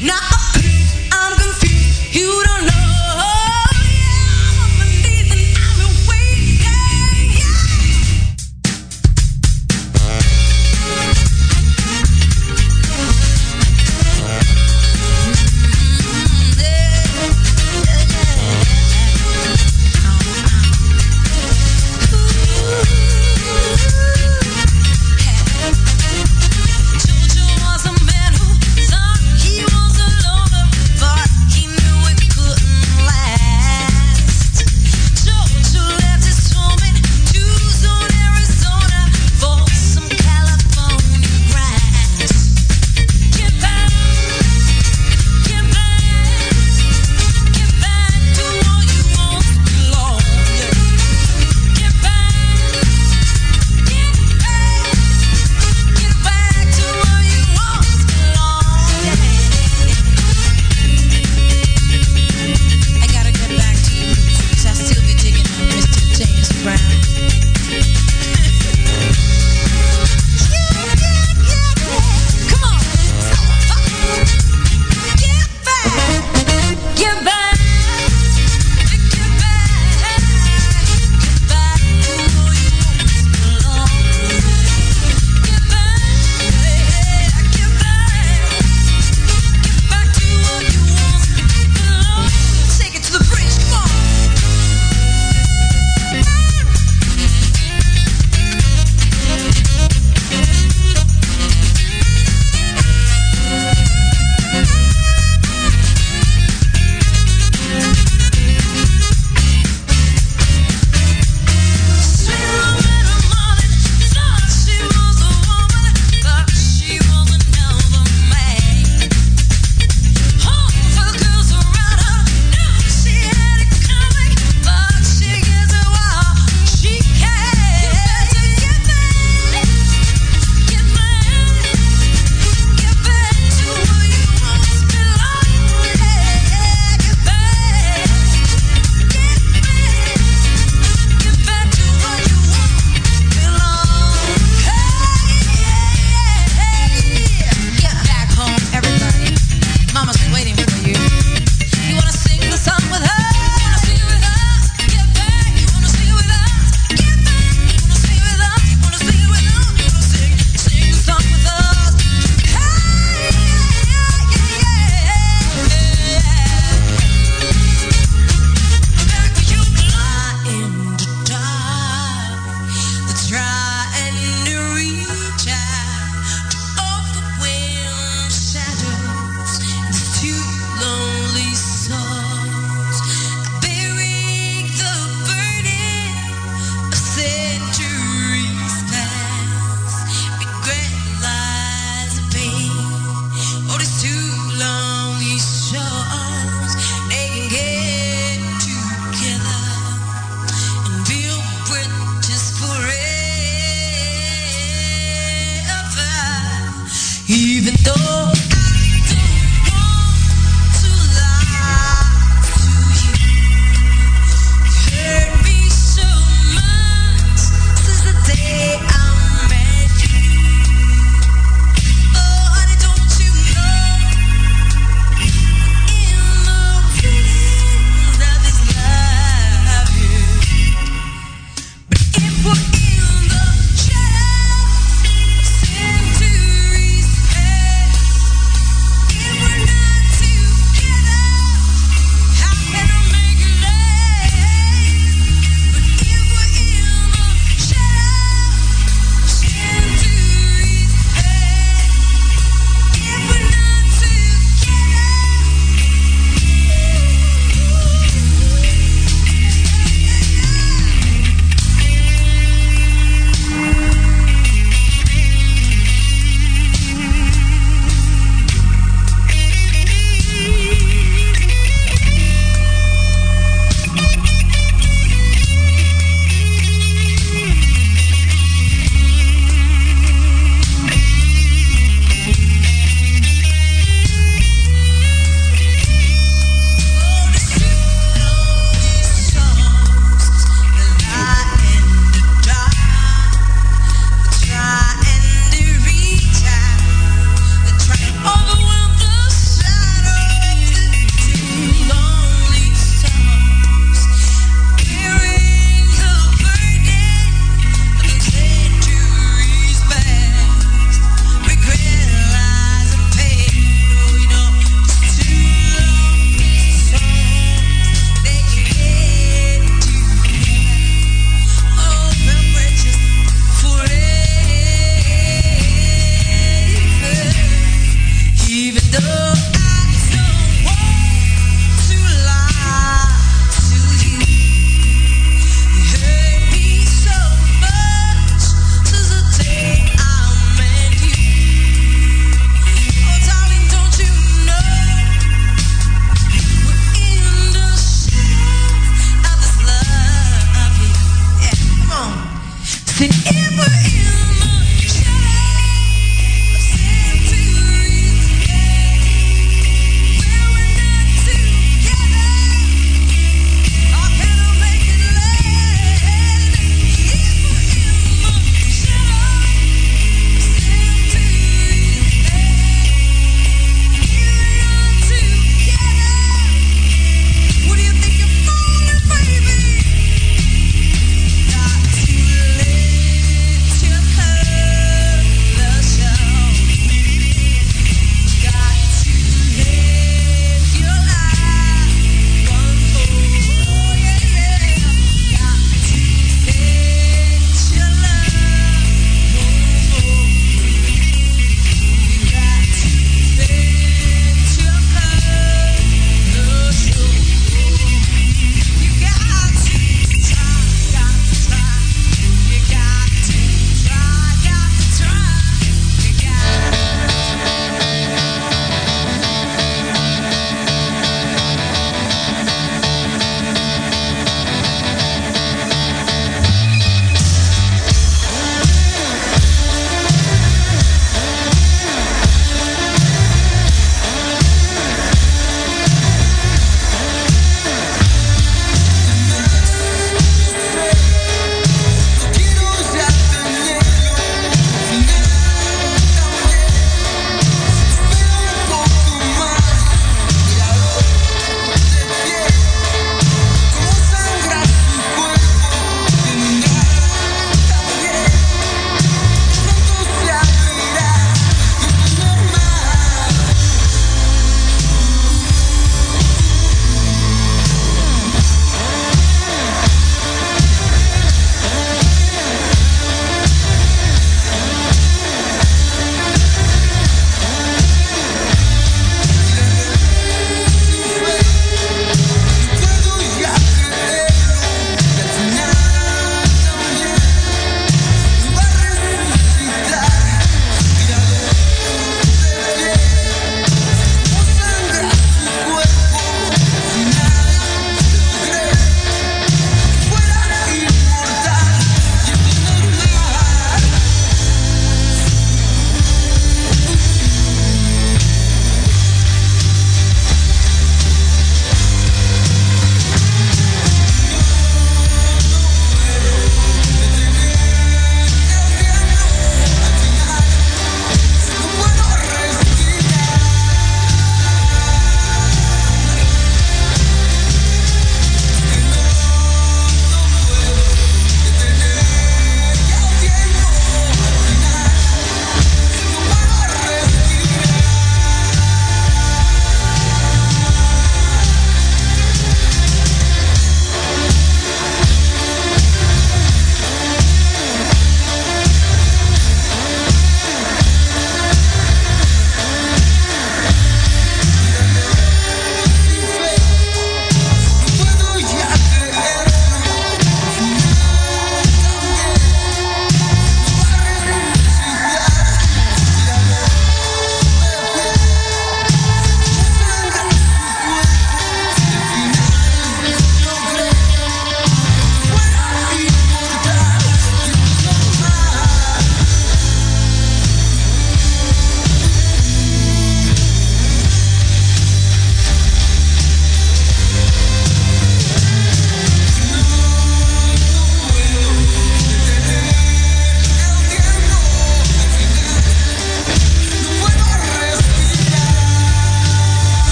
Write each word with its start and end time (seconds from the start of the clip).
No. 0.00 0.37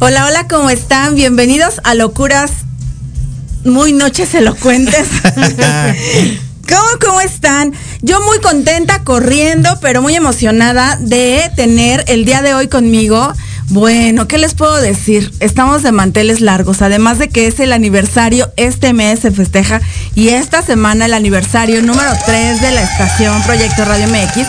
Hola, 0.00 0.26
hola, 0.26 0.46
¿cómo 0.46 0.70
están? 0.70 1.16
Bienvenidos 1.16 1.80
a 1.82 1.96
Locuras 1.96 2.52
Muy 3.64 3.92
Noches 3.92 4.32
Elocuentes. 4.32 5.08
¿Cómo, 6.68 6.88
¿Cómo 7.04 7.20
están? 7.20 7.74
Yo 8.00 8.20
muy 8.20 8.38
contenta, 8.38 9.02
corriendo, 9.02 9.76
pero 9.80 10.00
muy 10.00 10.14
emocionada 10.14 10.96
de 11.00 11.50
tener 11.56 12.04
el 12.06 12.24
día 12.24 12.42
de 12.42 12.54
hoy 12.54 12.68
conmigo. 12.68 13.32
Bueno, 13.70 14.28
¿qué 14.28 14.38
les 14.38 14.54
puedo 14.54 14.76
decir? 14.76 15.32
Estamos 15.40 15.82
de 15.82 15.90
manteles 15.90 16.40
largos, 16.40 16.80
además 16.80 17.18
de 17.18 17.28
que 17.28 17.48
es 17.48 17.58
el 17.58 17.72
aniversario, 17.72 18.52
este 18.56 18.92
mes 18.92 19.18
se 19.18 19.32
festeja 19.32 19.80
y 20.14 20.28
esta 20.28 20.62
semana 20.62 21.06
el 21.06 21.12
aniversario 21.12 21.82
número 21.82 22.12
3 22.24 22.60
de 22.60 22.70
la 22.70 22.82
estación 22.82 23.42
Proyecto 23.42 23.84
Radio 23.84 24.06
MX 24.06 24.46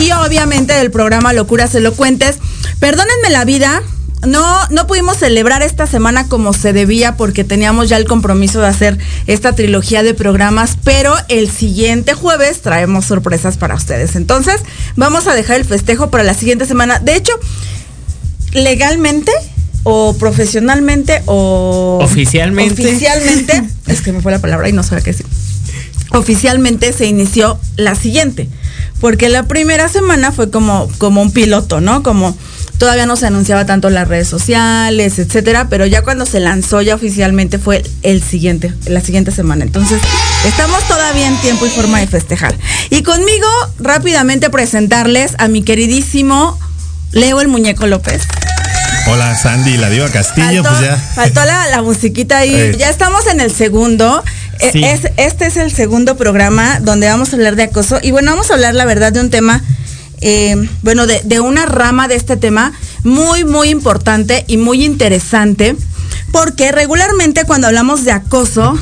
y 0.00 0.12
obviamente 0.12 0.74
del 0.74 0.92
programa 0.92 1.32
Locuras 1.32 1.74
Elocuentes. 1.74 2.36
Perdónenme 2.78 3.30
la 3.30 3.44
vida, 3.44 3.82
no, 4.26 4.68
no 4.68 4.86
pudimos 4.86 5.16
celebrar 5.16 5.62
esta 5.62 5.86
semana 5.86 6.28
como 6.28 6.52
se 6.52 6.72
debía 6.72 7.16
porque 7.16 7.44
teníamos 7.44 7.88
ya 7.88 7.96
el 7.96 8.06
compromiso 8.06 8.60
de 8.60 8.68
hacer 8.68 8.98
esta 9.26 9.54
trilogía 9.54 10.02
de 10.02 10.14
programas, 10.14 10.78
pero 10.84 11.14
el 11.28 11.50
siguiente 11.50 12.14
jueves 12.14 12.60
traemos 12.60 13.06
sorpresas 13.06 13.56
para 13.56 13.74
ustedes. 13.74 14.14
Entonces, 14.14 14.60
vamos 14.96 15.26
a 15.26 15.34
dejar 15.34 15.56
el 15.56 15.64
festejo 15.64 16.10
para 16.10 16.22
la 16.22 16.34
siguiente 16.34 16.66
semana. 16.66 17.00
De 17.00 17.16
hecho, 17.16 17.32
legalmente 18.52 19.32
o 19.82 20.14
profesionalmente 20.16 21.22
o 21.26 21.98
oficialmente. 22.00 22.82
Oficialmente, 22.82 23.64
es 23.86 24.00
que 24.02 24.12
me 24.12 24.20
fue 24.20 24.30
la 24.30 24.38
palabra 24.38 24.68
y 24.68 24.72
no 24.72 24.82
sabía 24.82 25.02
qué 25.02 25.10
decir. 25.12 25.26
Oficialmente 26.12 26.92
se 26.92 27.06
inició 27.06 27.58
la 27.76 27.94
siguiente, 27.94 28.48
porque 29.00 29.28
la 29.28 29.44
primera 29.44 29.88
semana 29.88 30.30
fue 30.30 30.50
como 30.50 30.88
como 30.98 31.22
un 31.22 31.32
piloto, 31.32 31.80
¿no? 31.80 32.02
Como 32.02 32.36
todavía 32.82 33.06
no 33.06 33.14
se 33.14 33.28
anunciaba 33.28 33.64
tanto 33.64 33.86
en 33.86 33.94
las 33.94 34.08
redes 34.08 34.26
sociales, 34.26 35.20
etcétera, 35.20 35.68
pero 35.70 35.86
ya 35.86 36.02
cuando 36.02 36.26
se 36.26 36.40
lanzó 36.40 36.82
ya 36.82 36.96
oficialmente 36.96 37.60
fue 37.60 37.84
el 38.02 38.20
siguiente, 38.20 38.74
la 38.86 39.00
siguiente 39.00 39.30
semana. 39.30 39.62
Entonces, 39.62 40.00
estamos 40.44 40.82
todavía 40.88 41.28
en 41.28 41.36
tiempo 41.36 41.64
y 41.64 41.68
forma 41.68 42.00
de 42.00 42.08
festejar. 42.08 42.56
Y 42.90 43.04
conmigo, 43.04 43.46
rápidamente 43.78 44.50
presentarles 44.50 45.36
a 45.38 45.46
mi 45.46 45.62
queridísimo 45.62 46.58
Leo 47.12 47.40
el 47.40 47.46
Muñeco 47.46 47.86
López. 47.86 48.22
Hola 49.06 49.36
Sandy, 49.38 49.76
la 49.76 49.88
diva 49.88 50.08
Castillo, 50.10 50.64
faltó, 50.64 50.70
pues 50.70 50.80
ya. 50.80 50.96
Faltó 51.14 51.44
la, 51.44 51.68
la 51.68 51.82
musiquita 51.82 52.38
ahí. 52.38 52.52
Eh. 52.52 52.76
Ya 52.76 52.90
estamos 52.90 53.28
en 53.28 53.40
el 53.40 53.52
segundo. 53.52 54.24
E- 54.58 54.72
Sí. 54.72 54.84
Es, 54.84 55.02
este 55.18 55.46
es 55.46 55.56
el 55.56 55.70
segundo 55.72 56.16
programa 56.16 56.78
donde 56.80 57.08
vamos 57.08 57.32
a 57.32 57.36
hablar 57.36 57.54
de 57.54 57.62
acoso. 57.64 57.98
Y 58.02 58.10
bueno, 58.10 58.32
vamos 58.32 58.50
a 58.50 58.54
hablar, 58.54 58.74
la 58.74 58.84
verdad, 58.84 59.12
de 59.12 59.20
un 59.20 59.28
tema, 59.30 59.60
eh, 60.22 60.56
bueno, 60.82 61.06
de, 61.06 61.20
de 61.24 61.40
una 61.40 61.66
rama 61.66 62.08
de 62.08 62.14
este 62.14 62.36
tema 62.36 62.72
muy, 63.04 63.44
muy 63.44 63.68
importante 63.68 64.44
y 64.48 64.56
muy 64.56 64.84
interesante. 64.84 65.76
Porque 66.30 66.72
regularmente 66.72 67.44
cuando 67.44 67.66
hablamos 67.66 68.04
de 68.04 68.12
acoso, 68.12 68.78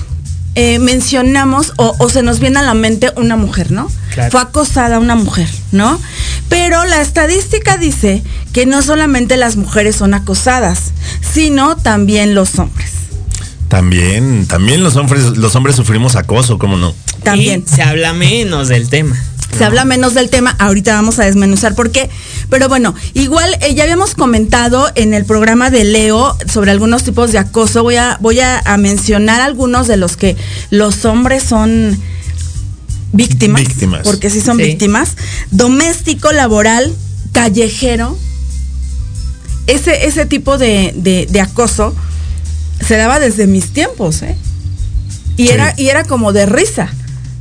eh, 0.54 0.78
mencionamos 0.78 1.72
o, 1.76 1.94
o 1.98 2.08
se 2.08 2.22
nos 2.22 2.40
viene 2.40 2.58
a 2.58 2.62
la 2.62 2.74
mente 2.74 3.12
una 3.16 3.36
mujer, 3.36 3.70
¿no? 3.70 3.90
Claro. 4.14 4.30
Fue 4.30 4.40
acosada 4.40 4.98
una 4.98 5.14
mujer, 5.14 5.48
¿no? 5.72 6.00
Pero 6.48 6.84
la 6.84 7.00
estadística 7.00 7.76
dice 7.76 8.22
que 8.52 8.66
no 8.66 8.82
solamente 8.82 9.36
las 9.36 9.56
mujeres 9.56 9.96
son 9.96 10.14
acosadas, 10.14 10.92
sino 11.32 11.76
también 11.76 12.34
los 12.34 12.58
hombres. 12.58 12.90
También, 13.68 14.46
también 14.46 14.82
los 14.82 14.96
hombres, 14.96 15.36
los 15.36 15.54
hombres 15.54 15.76
sufrimos 15.76 16.16
acoso, 16.16 16.58
¿cómo 16.58 16.76
no? 16.76 16.92
También. 17.22 17.64
Y 17.64 17.70
se 17.70 17.82
habla 17.82 18.12
menos 18.12 18.66
del 18.66 18.88
tema. 18.88 19.16
Se 19.56 19.64
habla 19.64 19.84
menos 19.84 20.14
del 20.14 20.30
tema, 20.30 20.54
ahorita 20.58 20.94
vamos 20.94 21.18
a 21.18 21.24
desmenuzar 21.24 21.74
por 21.74 21.90
qué. 21.90 22.08
Pero 22.48 22.68
bueno, 22.68 22.94
igual 23.14 23.56
eh, 23.60 23.74
ya 23.74 23.82
habíamos 23.82 24.14
comentado 24.14 24.90
en 24.94 25.12
el 25.12 25.24
programa 25.24 25.70
de 25.70 25.84
Leo 25.84 26.36
sobre 26.50 26.70
algunos 26.70 27.02
tipos 27.04 27.32
de 27.32 27.38
acoso. 27.38 27.82
Voy 27.82 27.96
a, 27.96 28.16
voy 28.20 28.40
a, 28.40 28.58
a 28.60 28.76
mencionar 28.78 29.40
algunos 29.40 29.86
de 29.86 29.96
los 29.96 30.16
que 30.16 30.36
los 30.70 31.04
hombres 31.04 31.42
son 31.42 31.98
víctimas. 33.12 33.62
Víctimas. 33.62 34.00
Porque 34.04 34.30
sí 34.30 34.40
son 34.40 34.56
Sí. 34.56 34.62
víctimas. 34.64 35.16
Doméstico, 35.50 36.32
laboral, 36.32 36.94
callejero. 37.32 38.16
Ese, 39.66 40.06
ese 40.06 40.26
tipo 40.26 40.58
de, 40.58 40.92
de- 40.96 41.26
de 41.30 41.40
acoso 41.40 41.94
se 42.86 42.96
daba 42.96 43.20
desde 43.20 43.46
mis 43.46 43.72
tiempos, 43.72 44.22
¿eh? 44.22 44.36
Y, 45.36 45.46
Sí. 45.46 45.52
era, 45.52 45.74
y 45.76 45.88
era 45.88 46.04
como 46.04 46.32
de 46.32 46.46
risa, 46.46 46.88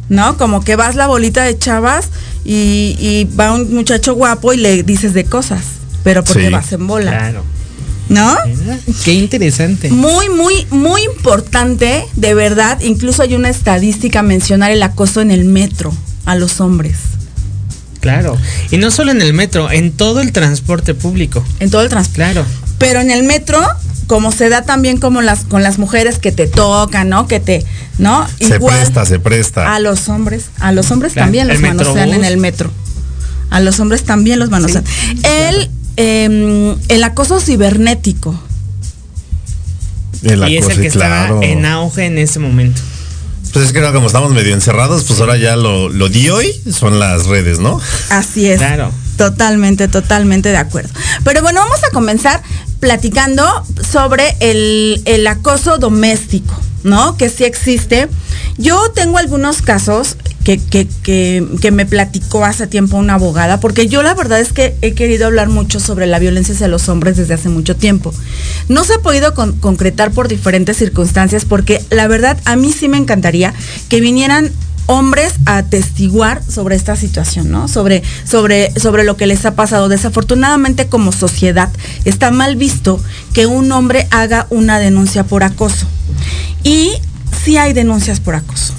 ¿no? 0.10 0.38
Como 0.38 0.62
que 0.64 0.76
vas 0.76 0.96
la 0.96 1.08
bolita 1.08 1.44
de 1.44 1.58
chavas 1.58 2.10
y, 2.44 2.96
y 3.00 3.28
va 3.40 3.54
un 3.54 3.74
muchacho 3.74 4.14
guapo 4.16 4.54
y 4.54 4.58
le 4.58 4.84
dices 4.84 5.14
de 5.14 5.24
cosas, 5.26 5.64
pero 6.04 6.24
porque 6.24 6.48
Sí. 6.48 6.52
vas 6.52 6.72
en 6.74 6.88
bola, 6.88 7.12
Claro. 7.12 7.44
¿no? 8.10 8.36
Qué 9.06 9.14
interesante. 9.14 9.90
Muy, 9.92 10.30
muy, 10.30 10.66
muy 10.72 11.04
importante, 11.04 12.04
de 12.16 12.34
verdad. 12.34 12.80
Incluso 12.82 13.22
hay 13.22 13.36
una 13.36 13.50
estadística 13.50 14.24
mencionar 14.24 14.72
el 14.72 14.82
acoso 14.82 15.22
en 15.22 15.30
el 15.30 15.46
metro 15.46 15.94
a 16.26 16.36
los 16.36 16.60
hombres, 16.60 16.96
Claro. 18.00 18.38
Y 18.72 18.78
no 18.78 18.92
solo 18.92 19.12
en 19.12 19.22
el 19.22 19.34
metro, 19.34 19.70
en 19.70 19.92
todo 19.92 20.22
el 20.22 20.32
transporte 20.32 20.94
público. 20.94 21.44
en 21.60 21.70
todo 21.70 21.82
el 21.82 21.90
transporte. 21.90 22.16
Claro. 22.16 22.46
Pero 22.80 23.02
en 23.02 23.12
el 23.12 23.24
metro, 23.24 23.62
como 24.08 24.32
se 24.32 24.50
da 24.50 24.64
también 24.64 24.98
como 24.98 25.22
las 25.22 25.44
con 25.44 25.62
las 25.62 25.78
mujeres 25.78 26.18
que 26.18 26.32
te 26.32 26.48
tocan, 26.48 27.10
¿no? 27.10 27.28
Que 27.28 27.40
te, 27.40 27.64
¿no? 28.00 28.28
Se 28.40 28.60
presta, 28.60 29.06
se 29.06 29.20
presta. 29.20 29.76
A 29.76 29.80
los 29.80 30.10
hombres, 30.10 30.46
a 30.60 30.72
los 30.72 30.90
hombres 30.90 31.14
Claro, 31.14 31.28
también 31.28 31.48
los 31.48 31.60
manosean 31.60 32.14
en 32.14 32.26
el 32.26 32.38
metro. 32.38 32.72
A 33.52 33.60
los 33.60 33.80
hombres 33.80 34.04
también 34.04 34.40
los 34.40 34.50
manosean. 34.50 34.84
Sí, 34.86 35.22
el, 35.24 35.70
em, 35.98 36.76
el 36.88 37.04
acoso 37.04 37.40
cibernético. 37.40 38.40
El 40.24 40.50
y 40.50 40.58
es 40.58 40.66
el 40.66 40.72
acoso, 40.72 40.82
que 40.82 40.90
claro. 40.90 41.24
estaba 41.36 41.46
en 41.46 41.66
auge 41.66 42.06
en 42.06 42.18
ese 42.18 42.40
momento. 42.40 42.82
Pues 43.54 43.66
es 43.66 43.72
que 43.74 43.80
ahora 43.80 43.94
como 43.94 44.08
estamos 44.08 44.32
medio 44.32 44.54
encerrados, 44.54 45.04
pues 45.06 45.20
ahora 45.20 45.36
ya 45.38 45.56
lo, 45.56 45.90
lo 45.90 46.08
di 46.08 46.30
hoy 46.30 46.54
son 46.72 47.00
las 47.00 47.26
redes, 47.26 47.60
¿no? 47.60 47.80
Así 48.10 48.48
es. 48.48 48.60
Claro. 48.60 48.92
Totalmente, 49.18 49.88
totalmente 49.88 50.50
de 50.50 50.58
acuerdo. 50.58 50.90
Pero 51.24 51.42
bueno, 51.42 51.60
vamos 51.60 51.84
a 51.84 51.90
comenzar 51.92 52.42
platicando 52.80 53.44
sobre 53.90 54.36
el, 54.40 55.02
el 55.06 55.28
acoso 55.28 55.78
doméstico, 55.78 56.54
¿no? 56.84 57.18
Que 57.18 57.30
sí 57.30 57.44
existe. 57.44 58.08
Yo 58.58 58.92
tengo 58.92 59.18
algunos 59.18 59.62
casos 59.62 60.18
que, 60.44 60.58
que, 60.58 60.88
que, 61.04 61.46
que 61.62 61.72
me 61.72 61.86
platicó 61.86 62.44
hace 62.46 62.68
tiempo 62.68 62.98
una 62.98 63.14
abogada, 63.16 63.60
porque 63.60 63.88
yo 63.88 64.04
la 64.04 64.14
verdad 64.16 64.40
es 64.40 64.52
que 64.54 64.76
he 64.82 64.94
querido 64.94 65.28
hablar 65.28 65.50
mucho 65.50 65.80
sobre 65.80 66.08
la 66.08 66.20
violencia 66.20 66.54
hacia 66.56 66.68
los 66.68 66.90
hombres 66.90 67.18
desde 67.18 67.34
hace 67.34 67.50
mucho 67.50 67.76
tiempo. 67.76 68.14
No 68.68 68.84
se 68.84 68.96
ha 68.96 69.00
podido 69.00 69.34
con- 69.34 69.58
concretar 69.60 70.12
por 70.12 70.28
diferentes 70.28 70.78
circunstancias, 70.78 71.46
porque 71.46 71.82
la 71.90 72.08
verdad 72.08 72.38
a 72.46 72.56
mí 72.56 72.72
sí 72.74 72.88
me 72.90 72.98
encantaría 72.98 73.54
que 73.90 74.02
vinieran 74.02 74.52
hombres 74.90 75.36
a 75.46 75.58
atestiguar 75.58 76.42
sobre 76.44 76.76
esta 76.76 76.96
situación, 76.96 77.52
¿no? 77.52 77.68
Sobre, 77.68 78.02
sobre, 78.26 78.72
sobre 78.72 79.04
lo 79.04 79.18
que 79.18 79.28
les 79.28 79.46
ha 79.46 79.54
pasado. 79.54 79.88
Desafortunadamente 79.88 80.88
como 80.88 81.12
sociedad 81.12 81.70
está 82.06 82.32
mal 82.32 82.56
visto 82.56 83.00
que 83.32 83.46
un 83.46 83.72
hombre 83.72 84.08
haga 84.10 84.48
una 84.50 84.80
denuncia 84.80 85.24
por 85.24 85.44
acoso. 85.44 85.86
Y 86.64 86.94
sí 87.46 87.56
hay 87.56 87.74
denuncias 87.74 88.20
por 88.20 88.34
acoso. 88.34 88.74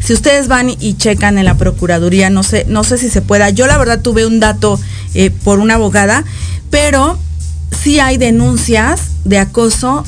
Si 0.00 0.12
ustedes 0.12 0.48
van 0.48 0.68
y 0.68 0.94
checan 0.94 1.38
en 1.38 1.44
la 1.44 1.56
Procuraduría, 1.56 2.28
no 2.28 2.42
sé, 2.42 2.64
no 2.68 2.82
sé 2.82 2.98
si 2.98 3.08
se 3.08 3.22
pueda. 3.22 3.50
Yo 3.50 3.68
la 3.68 3.78
verdad 3.78 4.00
tuve 4.00 4.26
un 4.26 4.40
dato 4.40 4.80
eh, 5.14 5.30
por 5.30 5.60
una 5.60 5.74
abogada, 5.74 6.24
pero 6.70 7.20
sí 7.70 8.00
hay 8.00 8.16
denuncias 8.16 9.00
de 9.24 9.38
acoso 9.38 10.04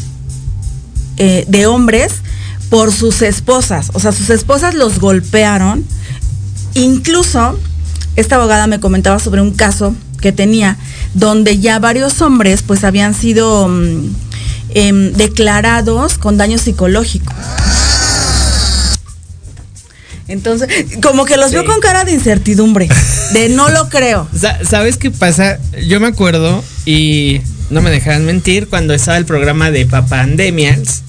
eh, 1.17 1.45
de 1.47 1.67
hombres 1.67 2.23
por 2.71 2.93
sus 2.93 3.23
esposas. 3.23 3.91
O 3.95 4.01
sea, 4.01 4.13
sus 4.13 4.31
esposas 4.31 4.75
los 4.75 4.99
golpearon. 4.99 5.85
Incluso, 6.75 7.59
esta 8.17 8.37
abogada 8.37 8.67
me 8.67 8.81
comentaba 8.81 9.19
sobre 9.19 9.41
un 9.41 9.53
caso 9.53 9.95
que 10.21 10.33
tenía 10.33 10.77
donde 11.15 11.59
ya 11.59 11.79
varios 11.79 12.21
hombres 12.21 12.63
pues 12.63 12.85
habían 12.85 13.15
sido 13.15 13.69
mm, 13.69 14.15
em, 14.75 15.13
declarados 15.13 16.19
con 16.19 16.37
daño 16.37 16.59
psicológico. 16.59 17.33
Entonces, 20.29 20.69
como 21.03 21.25
que 21.25 21.39
los 21.39 21.53
veo 21.53 21.65
con 21.65 21.81
cara 21.81 22.05
de 22.05 22.13
incertidumbre, 22.13 22.87
de 23.33 23.49
no 23.49 23.71
lo 23.71 23.89
creo. 23.89 24.29
¿Sabes 24.69 24.99
qué 24.99 25.11
pasa? 25.11 25.59
Yo 25.87 26.01
me 26.01 26.07
acuerdo 26.07 26.63
y 26.85 27.41
no 27.71 27.81
me 27.81 27.91
dejarán 27.91 28.27
mentir 28.27 28.69
cuando 28.69 28.93
estaba 28.93 29.17
el 29.17 29.25
programa 29.25 29.71
de 29.71 29.87
Papandemias. 29.87 31.03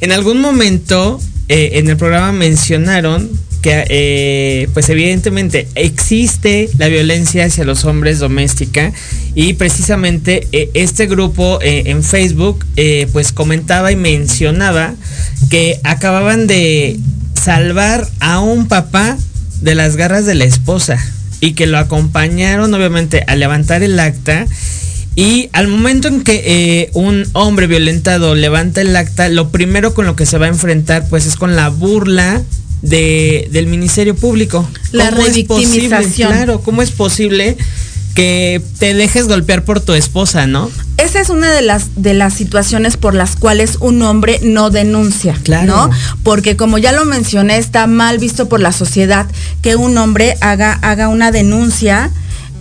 En 0.00 0.12
algún 0.12 0.40
momento 0.40 1.20
eh, 1.48 1.72
en 1.74 1.88
el 1.90 1.96
programa 1.96 2.32
mencionaron 2.32 3.28
que 3.60 3.84
eh, 3.88 4.68
pues 4.74 4.88
evidentemente 4.88 5.68
existe 5.74 6.70
la 6.78 6.88
violencia 6.88 7.44
hacia 7.44 7.64
los 7.64 7.84
hombres 7.84 8.18
doméstica 8.18 8.92
y 9.34 9.54
precisamente 9.54 10.46
eh, 10.52 10.70
este 10.74 11.06
grupo 11.06 11.58
en 11.62 12.02
Facebook 12.02 12.64
pues 13.12 13.32
comentaba 13.32 13.92
y 13.92 13.96
mencionaba 13.96 14.94
que 15.50 15.80
acababan 15.82 16.46
de 16.46 16.98
salvar 17.34 18.08
a 18.20 18.40
un 18.40 18.68
papá 18.68 19.18
de 19.60 19.74
las 19.74 19.96
garras 19.96 20.26
de 20.26 20.34
la 20.34 20.44
esposa 20.44 20.98
y 21.40 21.52
que 21.52 21.66
lo 21.66 21.78
acompañaron 21.78 22.72
obviamente 22.72 23.24
a 23.26 23.36
levantar 23.36 23.82
el 23.82 23.98
acta 24.00 24.46
y 25.16 25.48
al 25.52 25.68
momento 25.68 26.08
en 26.08 26.22
que 26.22 26.42
eh, 26.44 26.90
un 26.92 27.24
hombre 27.34 27.66
violentado 27.66 28.34
levanta 28.34 28.80
el 28.80 28.94
acta, 28.96 29.28
lo 29.28 29.50
primero 29.50 29.94
con 29.94 30.06
lo 30.06 30.16
que 30.16 30.26
se 30.26 30.38
va 30.38 30.46
a 30.46 30.48
enfrentar 30.48 31.08
pues 31.08 31.26
es 31.26 31.36
con 31.36 31.54
la 31.54 31.68
burla 31.68 32.42
de, 32.82 33.48
del 33.52 33.66
Ministerio 33.66 34.16
Público. 34.16 34.68
La 34.90 35.10
revictimización. 35.10 36.32
claro, 36.32 36.60
¿cómo 36.60 36.82
es 36.82 36.90
posible 36.90 37.56
que 38.14 38.62
te 38.78 38.94
dejes 38.94 39.26
golpear 39.26 39.64
por 39.64 39.80
tu 39.80 39.92
esposa, 39.92 40.46
¿no? 40.46 40.70
Esa 40.98 41.20
es 41.20 41.30
una 41.30 41.52
de 41.52 41.62
las 41.62 41.96
de 41.96 42.14
las 42.14 42.34
situaciones 42.34 42.96
por 42.96 43.14
las 43.14 43.34
cuales 43.34 43.78
un 43.80 44.02
hombre 44.02 44.38
no 44.42 44.70
denuncia, 44.70 45.36
claro. 45.42 45.66
¿no? 45.66 45.90
Porque 46.22 46.56
como 46.56 46.78
ya 46.78 46.92
lo 46.92 47.04
mencioné, 47.04 47.58
está 47.58 47.86
mal 47.86 48.18
visto 48.18 48.48
por 48.48 48.60
la 48.60 48.72
sociedad 48.72 49.26
que 49.62 49.74
un 49.74 49.98
hombre 49.98 50.36
haga 50.40 50.72
haga 50.72 51.08
una 51.08 51.32
denuncia 51.32 52.10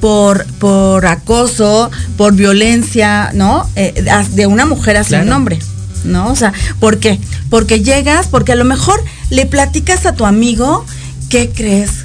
por, 0.03 0.45
por 0.59 1.05
acoso, 1.05 1.89
por 2.17 2.33
violencia, 2.33 3.31
¿no? 3.33 3.65
Eh, 3.77 4.03
de 4.31 4.47
una 4.47 4.65
mujer 4.65 4.97
hacia 4.97 5.21
un 5.21 5.31
hombre. 5.31 5.59
¿No? 6.03 6.29
O 6.29 6.35
sea, 6.35 6.51
¿por 6.81 6.99
qué? 6.99 7.21
Porque 7.49 7.81
llegas, 7.81 8.27
porque 8.27 8.51
a 8.51 8.57
lo 8.57 8.65
mejor 8.65 9.01
le 9.29 9.45
platicas 9.45 10.05
a 10.05 10.11
tu 10.11 10.25
amigo, 10.25 10.85
¿qué 11.29 11.51
crees? 11.55 12.03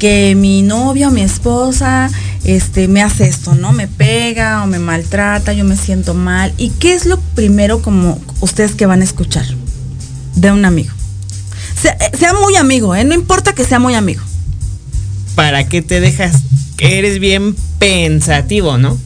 que 0.00 0.34
mi 0.34 0.62
novio 0.62 1.06
o 1.06 1.10
mi 1.12 1.20
esposa 1.20 2.10
este, 2.42 2.88
me 2.88 3.04
hace 3.04 3.28
esto, 3.28 3.54
¿no? 3.54 3.72
Me 3.72 3.86
pega 3.86 4.64
o 4.64 4.66
me 4.66 4.80
maltrata, 4.80 5.52
yo 5.52 5.64
me 5.64 5.76
siento 5.76 6.14
mal. 6.14 6.52
¿Y 6.58 6.70
qué 6.70 6.94
es 6.94 7.06
lo 7.06 7.20
primero 7.20 7.82
como 7.82 8.20
ustedes 8.40 8.74
que 8.74 8.86
van 8.86 9.00
a 9.00 9.04
escuchar 9.04 9.46
de 10.34 10.50
un 10.50 10.64
amigo? 10.64 10.92
Sea, 11.80 11.96
sea 12.18 12.32
muy 12.32 12.56
amigo, 12.56 12.96
¿eh? 12.96 13.04
No 13.04 13.14
importa 13.14 13.52
que 13.52 13.64
sea 13.64 13.78
muy 13.78 13.94
amigo. 13.94 14.22
¿Para 15.34 15.68
qué 15.68 15.82
te 15.82 16.00
dejas? 16.00 16.36
Que 16.76 16.98
eres 16.98 17.18
bien 17.18 17.54
pensativo, 17.78 18.78
¿no? 18.78 18.98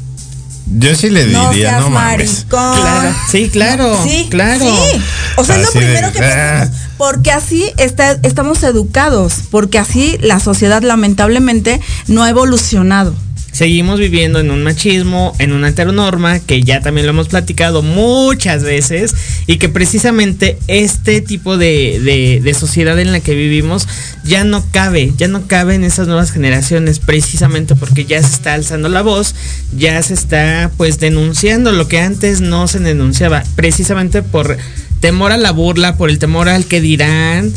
Yo 0.79 0.95
sí 0.97 1.11
le 1.11 1.27
diría, 1.27 1.79
no, 1.79 1.91
mames. 1.91 2.47
Claro, 2.49 3.15
sí, 3.31 3.49
claro, 3.51 4.03
sí, 4.03 4.27
claro. 4.29 4.65
Sí. 4.65 5.01
O 5.37 5.45
sea, 5.45 5.57
es 5.57 5.63
lo 5.63 5.71
primero 5.71 6.13
que 6.13 6.19
pensamos, 6.19 6.69
ah". 6.75 6.89
porque 6.99 7.31
así 7.31 7.73
está, 7.77 8.19
estamos 8.23 8.63
educados, 8.65 9.35
porque 9.51 9.79
así 9.79 10.19
la 10.21 10.41
sociedad 10.41 10.83
lamentablemente 10.83 11.81
no 12.09 12.25
ha 12.25 12.31
evolucionado 12.31 13.15
seguimos 13.57 13.99
viviendo 13.99 14.39
en 14.39 14.51
un 14.51 14.63
machismo, 14.63 15.35
en 15.39 15.55
una 15.55 15.71
heteronorma, 15.71 16.41
que 16.41 16.63
ya 16.63 16.83
también 16.83 17.07
lo 17.07 17.13
hemos 17.13 17.29
platicado 17.29 17.81
muchas 17.81 18.63
veces, 18.63 19.15
y 19.47 19.57
que 19.57 19.71
precisamente 19.71 20.59
este 20.69 21.23
tipo 21.23 21.57
de, 21.57 22.55
sociedad 22.59 22.99
en 22.99 23.13
la 23.13 23.21
que 23.21 23.35
vivimos 23.35 23.89
ya 24.25 24.45
no 24.45 24.63
cabe, 24.73 25.15
ya 25.17 25.29
no 25.29 25.47
cabe 25.47 25.75
en 25.75 25.85
esas 25.85 26.07
nuevas 26.07 26.33
generaciones, 26.33 26.99
precisamente 26.99 27.75
porque 27.77 28.05
ya 28.05 28.23
se 28.23 28.35
está 28.35 28.53
alzando 28.53 28.91
la 28.91 29.01
voz, 29.01 29.35
ya 29.75 30.03
se 30.03 30.13
está 30.13 30.71
pues 30.77 31.01
denunciando 31.01 31.73
lo 31.73 31.89
que 31.89 32.01
antes 32.01 32.43
no 32.43 32.69
se 32.69 32.79
denunciaba, 32.79 33.43
precisamente 33.55 34.21
por 34.21 34.59
temor 35.01 35.33
a 35.33 35.39
la 35.39 35.53
burla, 35.53 35.97
por 35.97 36.11
el 36.11 36.19
temor 36.19 36.51
al 36.51 36.67
que 36.67 36.83
dirán, 36.83 37.55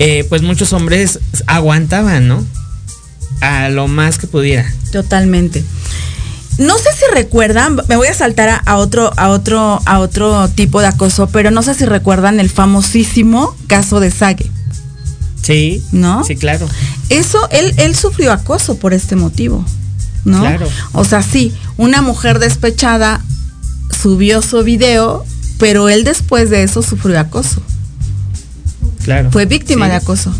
eh, 0.00 0.24
pues 0.28 0.42
muchos 0.42 0.72
hombres 0.72 1.20
aguantaban, 1.46 2.26
¿no? 2.26 2.44
A 3.40 3.68
lo 3.68 3.88
más 3.88 4.18
que 4.18 4.26
pudiera. 4.26 4.70
Totalmente. 4.92 5.64
No 6.58 6.76
sé 6.76 6.88
si 6.92 7.14
recuerdan, 7.14 7.76
me 7.88 7.96
voy 7.96 8.08
a 8.08 8.14
saltar 8.14 8.62
a, 8.64 8.76
otro, 8.78 9.12
a 9.16 9.28
otro, 9.28 9.80
a 9.86 10.00
otro 10.00 10.48
tipo 10.48 10.80
de 10.80 10.88
acoso, 10.88 11.28
pero 11.28 11.52
no 11.52 11.62
sé 11.62 11.74
si 11.74 11.84
recuerdan 11.84 12.40
el 12.40 12.50
famosísimo 12.50 13.56
caso 13.68 14.00
de 14.00 14.10
Sage. 14.10 14.50
Sí. 15.40 15.82
¿No? 15.92 16.24
Sí, 16.24 16.34
claro. 16.34 16.68
Eso, 17.10 17.48
él, 17.50 17.74
él 17.76 17.94
sufrió 17.94 18.32
acoso 18.32 18.76
por 18.76 18.92
este 18.92 19.14
motivo. 19.14 19.64
¿No? 20.24 20.40
Claro. 20.40 20.68
O 20.92 21.04
sea, 21.04 21.22
sí, 21.22 21.54
una 21.76 22.02
mujer 22.02 22.40
despechada 22.40 23.24
subió 24.02 24.42
su 24.42 24.64
video, 24.64 25.24
pero 25.58 25.88
él 25.88 26.02
después 26.02 26.50
de 26.50 26.64
eso 26.64 26.82
sufrió 26.82 27.20
acoso. 27.20 27.62
Claro. 29.04 29.30
Fue 29.30 29.46
víctima 29.46 29.88
de 29.88 29.94
acoso. 29.94 30.34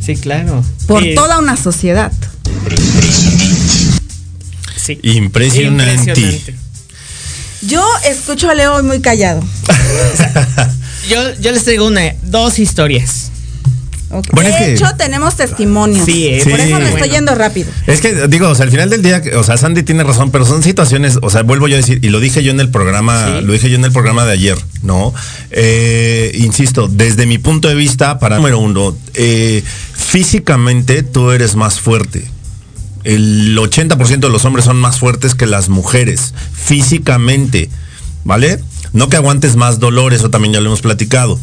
Sí, 0.00 0.16
claro. 0.16 0.62
Por 0.86 1.02
toda 1.14 1.38
una 1.40 1.56
sociedad. 1.56 2.12
Impresionante. 5.02 6.54
Yo 7.62 7.82
escucho 8.08 8.50
a 8.50 8.54
Leo 8.54 8.82
muy 8.82 9.00
callado. 9.00 9.42
yo, 11.08 11.34
yo 11.40 11.52
les 11.52 11.64
traigo 11.64 11.86
una, 11.86 12.14
dos 12.22 12.58
historias. 12.58 13.30
de 14.10 14.74
hecho, 14.74 14.86
tenemos 14.98 15.36
testimonios. 15.36 16.04
Sí, 16.04 16.26
eh, 16.26 16.42
por 16.44 16.60
eso 16.60 16.78
me 16.78 16.90
estoy 16.90 17.08
yendo 17.08 17.34
rápido. 17.34 17.70
Es 17.86 18.02
que, 18.02 18.28
digo, 18.28 18.48
o 18.48 18.54
sea, 18.54 18.64
al 18.64 18.70
final 18.70 18.90
del 18.90 19.02
día, 19.02 19.22
o 19.36 19.42
sea, 19.42 19.56
Sandy 19.56 19.82
tiene 19.82 20.04
razón, 20.04 20.30
pero 20.30 20.44
son 20.44 20.62
situaciones, 20.62 21.18
o 21.22 21.30
sea, 21.30 21.42
vuelvo 21.42 21.66
yo 21.66 21.76
a 21.76 21.78
decir, 21.78 22.00
y 22.02 22.10
lo 22.10 22.20
dije 22.20 22.42
yo 22.42 22.50
en 22.50 22.60
el 22.60 22.70
programa, 22.70 23.40
lo 23.40 23.52
dije 23.54 23.70
yo 23.70 23.76
en 23.76 23.84
el 23.84 23.92
programa 23.92 24.26
de 24.26 24.32
ayer, 24.32 24.58
¿no? 24.82 25.14
Eh, 25.50 26.32
insisto, 26.34 26.88
desde 26.88 27.24
mi 27.24 27.38
punto 27.38 27.68
de 27.68 27.76
vista, 27.76 28.18
para 28.18 28.36
número 28.36 28.58
uno, 28.58 28.94
eh, 29.14 29.62
físicamente 29.94 31.02
tú 31.02 31.30
eres 31.30 31.56
más 31.56 31.80
fuerte 31.80 32.34
el 33.04 33.56
80% 33.56 34.18
de 34.18 34.30
los 34.30 34.44
hombres 34.44 34.64
son 34.64 34.76
más 34.78 34.98
fuertes 34.98 35.34
que 35.34 35.46
las 35.46 35.68
mujeres, 35.68 36.34
físicamente, 36.52 37.70
¿vale? 38.24 38.60
No 38.92 39.08
que 39.08 39.16
aguantes 39.16 39.56
más 39.56 39.78
dolor, 39.78 40.14
eso 40.14 40.30
también 40.30 40.54
ya 40.54 40.60
lo 40.60 40.66
hemos 40.66 40.82
platicado. 40.82 41.38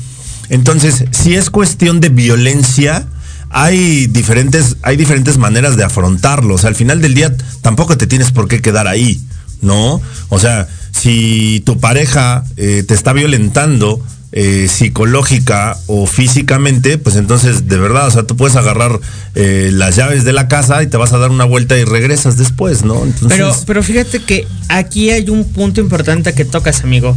Entonces, 0.49 1.05
si 1.11 1.35
es 1.35 1.49
cuestión 1.49 2.01
de 2.01 2.09
violencia, 2.09 3.07
hay 3.49 4.07
diferentes, 4.07 4.77
hay 4.81 4.97
diferentes 4.97 5.37
maneras 5.37 5.77
de 5.77 5.83
afrontarlo. 5.83 6.55
O 6.55 6.57
sea, 6.57 6.69
al 6.69 6.75
final 6.75 7.01
del 7.01 7.13
día 7.13 7.35
tampoco 7.61 7.97
te 7.97 8.07
tienes 8.07 8.31
por 8.31 8.47
qué 8.47 8.61
quedar 8.61 8.87
ahí, 8.87 9.21
¿no? 9.61 10.01
O 10.29 10.39
sea, 10.39 10.67
si 10.91 11.61
tu 11.65 11.79
pareja 11.79 12.43
eh, 12.57 12.83
te 12.87 12.93
está 12.93 13.13
violentando, 13.13 14.03
eh, 14.33 14.69
psicológica 14.69 15.77
o 15.87 16.05
físicamente, 16.05 16.97
pues 16.97 17.17
entonces 17.17 17.67
de 17.67 17.77
verdad, 17.77 18.07
o 18.07 18.11
sea, 18.11 18.23
tú 18.23 18.37
puedes 18.37 18.55
agarrar 18.55 18.97
eh, 19.35 19.71
las 19.73 19.97
llaves 19.97 20.23
de 20.23 20.31
la 20.31 20.47
casa 20.47 20.81
y 20.83 20.87
te 20.87 20.95
vas 20.95 21.11
a 21.11 21.17
dar 21.17 21.31
una 21.31 21.43
vuelta 21.43 21.77
y 21.77 21.83
regresas 21.83 22.37
después, 22.37 22.85
¿no? 22.85 23.03
Pero, 23.27 23.53
pero 23.65 23.83
fíjate 23.83 24.19
que 24.19 24.47
aquí 24.69 25.09
hay 25.09 25.29
un 25.29 25.43
punto 25.43 25.81
importante 25.81 26.33
que 26.33 26.45
tocas, 26.45 26.85
amigo. 26.85 27.13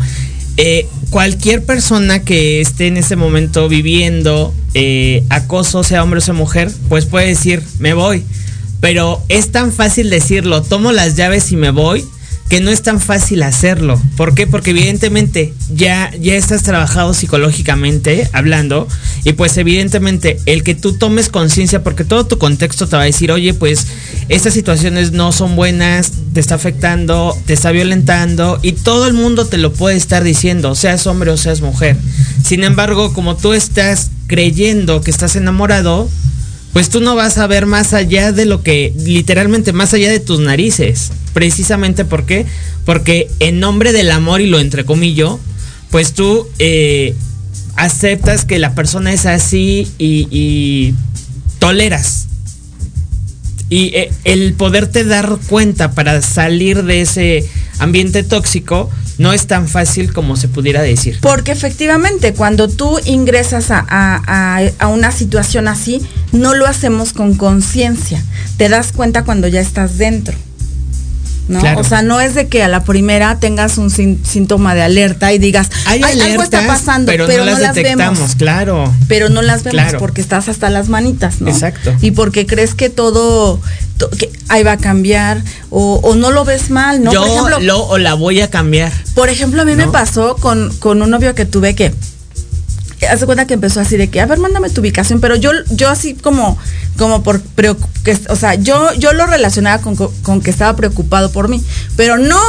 Eh, 0.57 0.89
cualquier 1.11 1.65
persona 1.65 2.25
que 2.25 2.61
esté 2.61 2.89
en 2.89 2.97
ese 2.97 3.15
momento 3.15 3.69
viviendo 3.69 4.53
acoso, 5.29 5.85
sea 5.85 6.03
hombre 6.03 6.19
o 6.19 6.21
sea 6.21 6.35
mujer, 6.35 6.69
pues 6.89 7.07
puede 7.07 7.29
decir, 7.29 7.63
me 7.79 7.95
voy. 7.95 8.25
Pero 8.81 9.23
es 9.29 9.53
tan 9.53 9.73
fácil 9.73 10.11
decirlo, 10.11 10.63
tomo 10.63 10.91
las 10.91 11.15
llaves 11.15 11.53
y 11.53 11.57
me 11.57 11.71
voy, 11.71 12.05
que 12.49 12.61
no 12.61 12.71
es 12.71 12.83
tan 12.83 13.01
fácil 13.01 13.43
hacerlo. 13.43 14.01
¿Por 14.17 14.35
qué? 14.35 14.47
Porque 14.47 14.71
evidentemente 14.71 15.55
ya, 15.75 16.13
ya 16.21 16.35
estás 16.35 16.63
trabajado 16.63 17.15
psicológicamente 17.15 18.29
hablando 18.33 18.87
y 19.25 19.33
pues 19.33 19.57
evidentemente 19.57 20.39
el 20.47 20.63
que 20.63 20.75
tú 20.75 20.93
tomes 20.93 21.31
conciencia, 21.31 21.83
porque 21.83 22.05
todo 22.05 22.27
tu 22.27 22.39
contexto 22.39 22.87
te 22.87 22.97
va 22.97 23.03
a 23.03 23.07
decir, 23.07 23.33
oye, 23.33 23.55
pues 23.55 23.87
estas 24.29 24.55
situaciones 24.55 25.13
no 25.13 25.33
son 25.33 25.57
buenas, 25.57 26.13
te 26.33 26.41
está 26.41 26.57
afectando, 26.57 27.37
te 27.47 27.55
está 27.55 27.71
violentando 27.71 28.59
y 28.63 28.73
todo 28.73 29.07
el 29.07 29.15
mundo 29.15 29.47
te 29.47 29.59
lo 29.59 29.73
puede 29.73 29.97
estar 29.97 30.23
diciendo, 30.23 30.75
seas 30.75 31.07
hombre 31.07 31.31
o 31.31 31.37
seas 31.37 31.61
mujer. 31.61 31.97
Sin 32.45 32.63
embargo, 32.63 33.15
como 33.15 33.37
tú 33.37 33.55
estás 33.55 34.11
creyendo 34.27 35.01
que 35.01 35.11
estás 35.11 35.37
enamorado, 35.37 36.09
pues 36.75 36.91
tú 36.91 37.01
no 37.01 37.15
vas 37.15 37.39
a 37.39 37.47
ver 37.47 37.67
más 37.67 37.95
allá 37.95 38.33
de 38.33 38.45
lo 38.45 38.63
que, 38.63 38.93
literalmente 38.97 39.73
más 39.73 39.95
allá 39.95 40.11
de 40.11 40.21
tus 40.21 40.41
narices. 40.41 41.11
Precisamente 41.35 42.07
¿por 42.07 42.25
qué? 42.25 42.47
Porque 42.87 43.29
en 43.41 43.61
nombre 43.61 43.93
del 43.93 44.11
amor 44.11 44.41
y 44.41 44.47
lo 44.47 44.61
entrecomillo, 44.61 45.39
pues 45.91 46.15
tú 46.15 46.49
eh, 46.59 47.15
aceptas 47.77 48.45
que 48.45 48.59
la 48.59 48.75
persona 48.75 49.13
es 49.13 49.27
así 49.27 49.89
y, 49.99 50.95
toleras. 51.59 52.27
Y 53.69 53.95
eh, 53.95 54.13
el 54.25 54.55
poderte 54.55 55.05
dar 55.05 55.39
cuenta 55.49 55.93
para 55.93 56.23
salir 56.23 56.85
de 56.85 57.01
ese 57.01 57.49
ambiente 57.79 58.23
tóxico, 58.23 58.91
no 59.19 59.33
es 59.33 59.47
tan 59.47 59.69
fácil 59.69 60.13
como 60.13 60.37
se 60.37 60.49
pudiera 60.49 60.83
decir. 60.83 61.19
Porque 61.21 61.53
efectivamente, 61.53 62.35
cuando 62.35 62.69
tú 62.69 62.99
ingresas 63.07 63.71
a, 63.71 63.85
a, 63.89 64.61
a, 64.79 64.89
una 64.89 65.11
situación 65.11 65.69
así, 65.69 66.01
no 66.33 66.55
lo 66.55 66.67
hacemos 66.67 67.13
con 67.13 67.35
conciencia. 67.35 68.23
Te 68.57 68.69
das 68.69 68.93
cuenta 68.93 69.25
cuando 69.25 69.49
ya 69.49 69.61
estás 69.61 69.99
dentro. 69.99 70.37
¿No? 71.49 71.61
O 71.79 71.85
sea, 71.85 72.03
no 72.03 72.21
es 72.21 72.35
de 72.35 72.49
que 72.49 72.63
a 72.63 72.69
la 72.69 72.85
primera 72.85 73.39
tengas 73.39 73.79
un 73.79 73.91
síntoma 73.91 74.75
de 74.75 74.83
alerta 74.83 75.33
y 75.33 75.39
digas, 75.39 75.71
Hay 75.87 76.03
algo 76.03 76.43
está 76.43 76.67
pasando, 76.67 77.13
pero, 77.13 77.27
no, 77.27 77.59
las, 77.59 77.75
vemos. 77.75 78.35
Claro. 78.37 78.93
Pero 79.09 79.29
no 79.29 79.43
las 79.43 79.63
vemos 79.63 79.95
porque 79.99 80.21
estás 80.21 80.49
hasta 80.49 80.71
las 80.71 80.89
manitas, 80.89 81.41
¿no? 81.41 81.51
Exacto. 81.51 81.95
Y 82.01 82.13
porque 82.13 82.47
crees 82.47 82.75
que 82.75 82.91
todo 82.91 83.61
que 84.19 84.31
ahí 84.49 84.65
va 84.65 84.73
a 84.73 84.77
cambiar 84.77 85.43
o, 85.71 86.15
no 86.17 86.31
lo 86.31 86.45
ves 86.45 86.71
mal, 86.71 87.03
¿no? 87.03 87.13
Yo 87.13 87.21
por 87.21 87.31
ejemplo, 87.31 87.61
lo 87.61 87.85
o 87.87 87.99
la 87.99 88.15
voy 88.15 88.41
a 88.41 88.51
cambiar. 88.51 88.93
Por 89.15 89.29
ejemplo, 89.29 89.63
a 89.63 89.65
mí 89.65 89.75
me 89.77 89.87
pasó 89.89 90.37
con, 90.37 90.75
con 90.79 91.03
un 91.03 91.11
novio 91.11 91.35
que 91.35 91.45
tuve 91.45 91.75
que 91.75 91.93
hace 93.11 93.27
cuenta 93.27 93.47
que 93.47 93.55
empezó 93.55 93.81
así 93.81 93.97
de 93.97 94.09
que, 94.09 94.21
a 94.21 94.27
ver, 94.27 94.39
mándame 94.39 94.71
tu 94.71 94.81
ubicación, 94.81 95.21
pero 95.21 95.37
yo, 95.37 95.51
yo 95.71 95.89
así 95.89 96.15
como, 96.15 96.59
como 96.97 97.23
por, 97.23 97.43
que, 97.43 98.19
o 98.29 98.37
sea, 98.37 98.55
yo, 98.55 98.93
yo 98.95 99.13
lo 99.13 99.27
relacionaba 99.27 99.83
con, 99.83 100.41
que 100.41 100.51
estaba 100.51 100.77
preocupado 100.77 101.31
por 101.33 101.49
mí, 101.49 101.63
pero 101.97 102.19
no. 102.19 102.41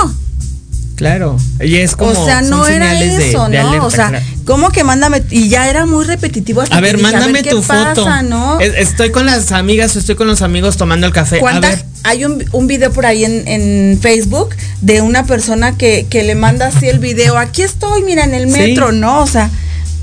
Claro, 0.95 1.37
y 1.59 1.75
es 1.75 1.93
como. 1.97 2.11
O 2.11 2.25
sea, 2.25 2.41
no 2.41 2.65
era 2.67 2.97
eso, 3.01 3.49
¿no? 3.49 3.85
o 3.85 3.91
sea, 3.91 4.23
¿cómo 4.45 4.69
que 4.69 4.85
mándame? 4.85 5.23
Y 5.29 5.49
ya 5.49 5.69
era 5.69 5.85
muy 5.85 6.05
repetitivo. 6.05 6.63
a 6.69 6.79
ver, 6.79 6.99
mándame 6.99 7.43
tu 7.43 7.61
foto. 7.61 8.23
¿no? 8.23 8.61
Estoy 8.61 9.11
con 9.11 9.25
las 9.25 9.51
amigas 9.51 9.93
o 9.97 9.99
estoy 9.99 10.15
con 10.15 10.27
los 10.27 10.41
amigos 10.41 10.77
tomando 10.77 11.05
el 11.05 11.11
café. 11.11 11.41
A 11.45 11.59
ver. 11.59 11.83
Hay 12.03 12.23
un, 12.23 12.45
un, 12.51 12.67
video 12.67 12.91
por 12.91 13.07
ahí 13.07 13.25
en, 13.25 13.47
en, 13.47 13.99
Facebook 13.99 14.55
de 14.81 15.01
una 15.01 15.25
persona 15.25 15.75
que, 15.75 16.05
que 16.07 16.23
le 16.23 16.35
manda 16.35 16.67
así 16.67 16.87
el 16.87 16.99
video. 16.99 17.35
Aquí 17.35 17.63
estoy, 17.63 18.03
mira, 18.03 18.23
en 18.23 18.35
el 18.35 18.47
metro, 18.47 18.91
¿no? 18.91 19.21
O 19.21 19.27
sea, 19.27 19.49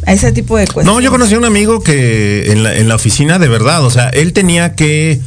a 0.07 0.13
ese 0.13 0.33
tipo 0.33 0.57
de 0.57 0.67
cosas. 0.67 0.85
No, 0.85 1.01
yo 1.01 1.11
conocí 1.11 1.35
a 1.35 1.39
un 1.39 1.45
amigo 1.45 1.83
que 1.83 2.53
en 2.53 2.63
la, 2.63 2.77
en 2.77 2.89
la 2.89 2.95
oficina, 2.95 3.39
de 3.39 3.49
verdad, 3.49 3.85
o 3.85 3.91
sea, 3.91 4.09
él 4.09 4.33
tenía 4.33 4.75
que, 4.75 5.21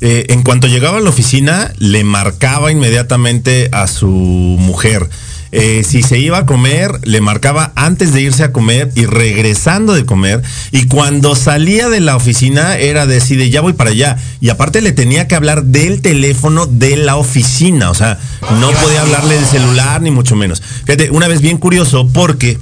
eh, 0.00 0.26
en 0.28 0.42
cuanto 0.42 0.66
llegaba 0.66 0.98
a 0.98 1.00
la 1.00 1.10
oficina, 1.10 1.72
le 1.78 2.04
marcaba 2.04 2.72
inmediatamente 2.72 3.68
a 3.72 3.86
su 3.86 4.08
mujer. 4.08 5.08
Eh, 5.56 5.84
si 5.84 6.02
se 6.02 6.18
iba 6.18 6.38
a 6.38 6.46
comer, 6.46 6.90
le 7.04 7.20
marcaba 7.20 7.72
antes 7.76 8.12
de 8.12 8.22
irse 8.22 8.42
a 8.42 8.50
comer 8.50 8.90
y 8.96 9.06
regresando 9.06 9.94
de 9.94 10.04
comer. 10.04 10.42
Y 10.72 10.88
cuando 10.88 11.36
salía 11.36 11.88
de 11.88 12.00
la 12.00 12.16
oficina 12.16 12.76
era 12.76 13.06
decide, 13.06 13.50
ya 13.50 13.60
voy 13.60 13.72
para 13.72 13.90
allá. 13.90 14.16
Y 14.40 14.48
aparte 14.48 14.80
le 14.80 14.90
tenía 14.90 15.28
que 15.28 15.36
hablar 15.36 15.62
del 15.62 16.02
teléfono 16.02 16.66
de 16.66 16.96
la 16.96 17.14
oficina. 17.14 17.90
O 17.90 17.94
sea, 17.94 18.18
no 18.60 18.72
podía 18.72 19.02
hablarle 19.02 19.36
del 19.36 19.46
celular 19.46 20.02
ni 20.02 20.10
mucho 20.10 20.34
menos. 20.34 20.60
Fíjate, 20.86 21.10
una 21.10 21.28
vez 21.28 21.40
bien 21.40 21.58
curioso 21.58 22.08
porque 22.12 22.58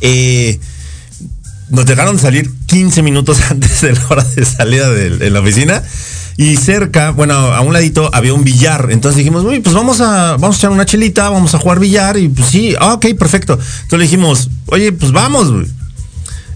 eh, 0.00 0.58
nos 1.70 1.86
dejaron 1.86 2.18
salir 2.18 2.50
15 2.66 3.02
minutos 3.02 3.40
antes 3.50 3.80
de 3.80 3.92
la 3.92 4.06
hora 4.08 4.24
de 4.24 4.44
salida 4.44 4.90
de, 4.90 5.30
la 5.30 5.40
oficina. 5.40 5.82
Y 6.38 6.56
cerca, 6.56 7.12
bueno, 7.12 7.34
a 7.34 7.60
un 7.62 7.72
ladito 7.72 8.10
había 8.12 8.34
un 8.34 8.44
billar. 8.44 8.88
Entonces 8.90 9.16
dijimos, 9.16 9.42
uy, 9.44 9.60
pues 9.60 9.74
vamos 9.74 10.02
a, 10.02 10.32
vamos 10.32 10.56
a 10.56 10.58
echar 10.58 10.70
una 10.70 10.84
chelita, 10.84 11.30
vamos 11.30 11.54
a 11.54 11.58
jugar 11.58 11.80
billar. 11.80 12.18
Y 12.18 12.28
pues 12.28 12.48
sí, 12.48 12.74
ah, 12.78 12.94
ok, 12.94 13.06
perfecto. 13.18 13.54
Entonces 13.54 13.98
le 13.98 14.04
dijimos, 14.04 14.50
oye, 14.66 14.92
pues 14.92 15.12
vamos, 15.12 15.66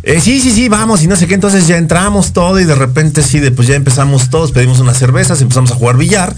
eh, 0.03 0.20
sí, 0.20 0.40
sí, 0.40 0.50
sí, 0.50 0.68
vamos, 0.68 1.03
y 1.03 1.07
no 1.07 1.16
sé 1.16 1.26
qué. 1.26 1.35
Entonces 1.35 1.66
ya 1.66 1.76
entramos 1.76 2.33
todo 2.33 2.61
y 2.61 2.64
de 2.64 2.74
repente 2.74 3.22
sí, 3.22 3.38
de, 3.38 3.50
pues 3.50 3.68
ya 3.68 3.74
empezamos 3.74 4.31
todos, 4.31 4.53
pedimos 4.53 4.81
unas 4.81 4.98
cervezas, 4.98 5.40
empezamos 5.40 5.70
a 5.70 5.74
jugar 5.74 5.96
billar. 5.96 6.35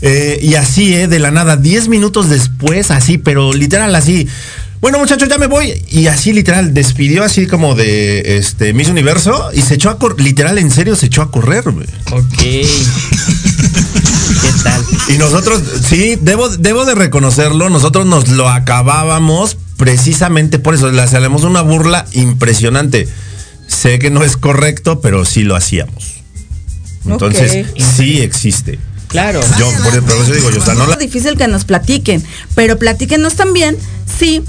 Eh, 0.00 0.38
y 0.42 0.54
así, 0.54 0.94
eh, 0.94 1.08
de 1.08 1.18
la 1.18 1.30
nada, 1.30 1.56
10 1.56 1.88
minutos 1.88 2.28
después, 2.28 2.90
así, 2.90 3.18
pero 3.18 3.52
literal 3.52 3.94
así, 3.94 4.28
bueno 4.80 4.98
muchachos, 4.98 5.28
ya 5.28 5.38
me 5.38 5.46
voy. 5.46 5.84
Y 5.90 6.06
así 6.06 6.32
literal, 6.32 6.74
despidió 6.74 7.24
así 7.24 7.46
como 7.46 7.74
de 7.74 8.38
este 8.38 8.72
Miss 8.72 8.88
Universo 8.88 9.50
y 9.52 9.62
se 9.62 9.74
echó 9.74 9.90
a 9.90 9.98
correr, 9.98 10.20
literal, 10.20 10.58
en 10.58 10.70
serio, 10.70 10.96
se 10.96 11.06
echó 11.06 11.22
a 11.22 11.30
correr, 11.30 11.70
güey. 11.70 11.86
Ok. 12.12 12.38
¿Qué 12.38 12.66
tal? 14.62 14.84
Y 15.08 15.18
nosotros, 15.18 15.62
sí, 15.88 16.16
debo, 16.20 16.48
debo 16.48 16.84
de 16.84 16.94
reconocerlo, 16.94 17.70
nosotros 17.70 18.06
nos 18.06 18.28
lo 18.28 18.48
acabábamos 18.48 19.56
precisamente 19.76 20.58
por 20.58 20.74
eso, 20.74 20.90
le 20.90 21.00
hacemos 21.00 21.44
una 21.44 21.62
burla 21.62 22.06
impresionante. 22.12 23.08
Sé 23.66 23.98
que 23.98 24.10
no 24.10 24.24
es 24.24 24.36
correcto, 24.36 25.00
pero 25.00 25.24
sí 25.24 25.42
lo 25.42 25.56
hacíamos. 25.56 26.14
Entonces, 27.06 27.66
sí 27.96 28.20
existe. 28.20 28.78
Claro. 29.08 29.40
Yo, 29.58 29.70
por 29.82 29.94
eso 29.94 30.32
digo, 30.32 30.50
yo, 30.50 30.60
o 30.60 30.64
sea, 30.64 30.74
no 30.74 30.90
Es 30.92 30.98
difícil 30.98 31.36
que 31.36 31.48
nos 31.48 31.64
platiquen, 31.64 32.22
pero 32.54 32.78
platíquenos 32.78 33.34
también 33.34 33.76
si 34.18 34.42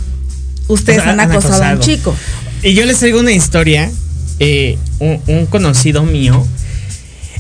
ustedes 0.69 0.99
han, 0.99 1.19
acosado, 1.19 1.63
a 1.63 1.73
un 1.73 1.79
chico. 1.79 2.15
Y 2.63 2.73
yo 2.73 2.85
les 2.85 2.99
traigo 2.99 3.19
una 3.19 3.33
historia, 3.33 3.91
eh, 4.39 4.77
un, 4.99 5.45
conocido 5.47 6.03
mío. 6.03 6.45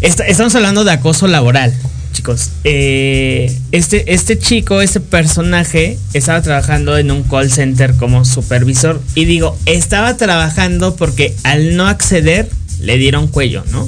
estamos 0.01 0.53
hablando 0.55 0.83
de 0.83 0.91
acoso 0.91 1.27
laboral, 1.27 1.73
chicos. 2.11 2.49
Eh, 2.63 3.55
este, 3.71 4.13
este 4.13 4.37
chico, 4.37 4.81
este 4.81 4.99
personaje, 4.99 5.97
estaba 6.13 6.41
trabajando 6.41 6.97
en 6.97 7.11
un 7.11 7.23
call 7.23 7.51
center 7.51 7.95
como 7.95 8.25
supervisor. 8.25 9.01
Y 9.15 9.25
digo, 9.25 9.57
estaba 9.65 10.17
trabajando 10.17 10.95
porque 10.95 11.35
al 11.43 11.77
no 11.77 11.87
acceder, 11.87 12.49
le 12.81 12.97
dieron 12.97 13.27
cuello, 13.27 13.63
¿no? 13.71 13.87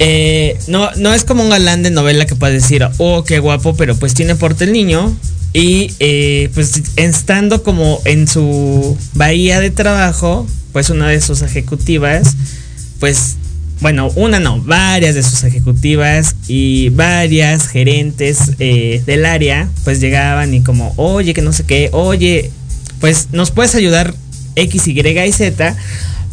Eh, 0.00 0.56
no, 0.68 0.90
no 0.96 1.12
es 1.12 1.24
como 1.24 1.42
un 1.42 1.50
galán 1.50 1.82
de 1.82 1.90
novela 1.90 2.26
que 2.26 2.36
puede 2.36 2.54
decir, 2.54 2.86
oh, 2.98 3.24
qué 3.24 3.38
guapo, 3.38 3.76
pero 3.76 3.96
pues 3.96 4.14
tiene 4.14 4.34
porte 4.36 4.64
el 4.64 4.72
niño, 4.72 5.14
y 5.58 5.92
eh, 5.98 6.50
pues 6.54 6.80
estando 6.94 7.64
como 7.64 8.00
en 8.04 8.28
su 8.28 8.96
bahía 9.14 9.58
de 9.58 9.72
trabajo, 9.72 10.46
pues 10.72 10.88
una 10.88 11.08
de 11.08 11.20
sus 11.20 11.42
ejecutivas, 11.42 12.36
pues 13.00 13.34
bueno, 13.80 14.08
una 14.14 14.38
no, 14.38 14.62
varias 14.62 15.16
de 15.16 15.24
sus 15.24 15.42
ejecutivas 15.42 16.36
y 16.46 16.90
varias 16.90 17.66
gerentes 17.66 18.52
eh, 18.60 19.02
del 19.04 19.26
área, 19.26 19.68
pues 19.82 20.00
llegaban 20.00 20.54
y 20.54 20.60
como, 20.60 20.94
oye, 20.96 21.34
que 21.34 21.42
no 21.42 21.52
sé 21.52 21.64
qué, 21.64 21.88
oye, 21.90 22.52
pues 23.00 23.30
nos 23.32 23.50
puedes 23.50 23.74
ayudar 23.74 24.14
X, 24.54 24.86
Y 24.86 25.00
y 25.00 25.32
Z, 25.32 25.76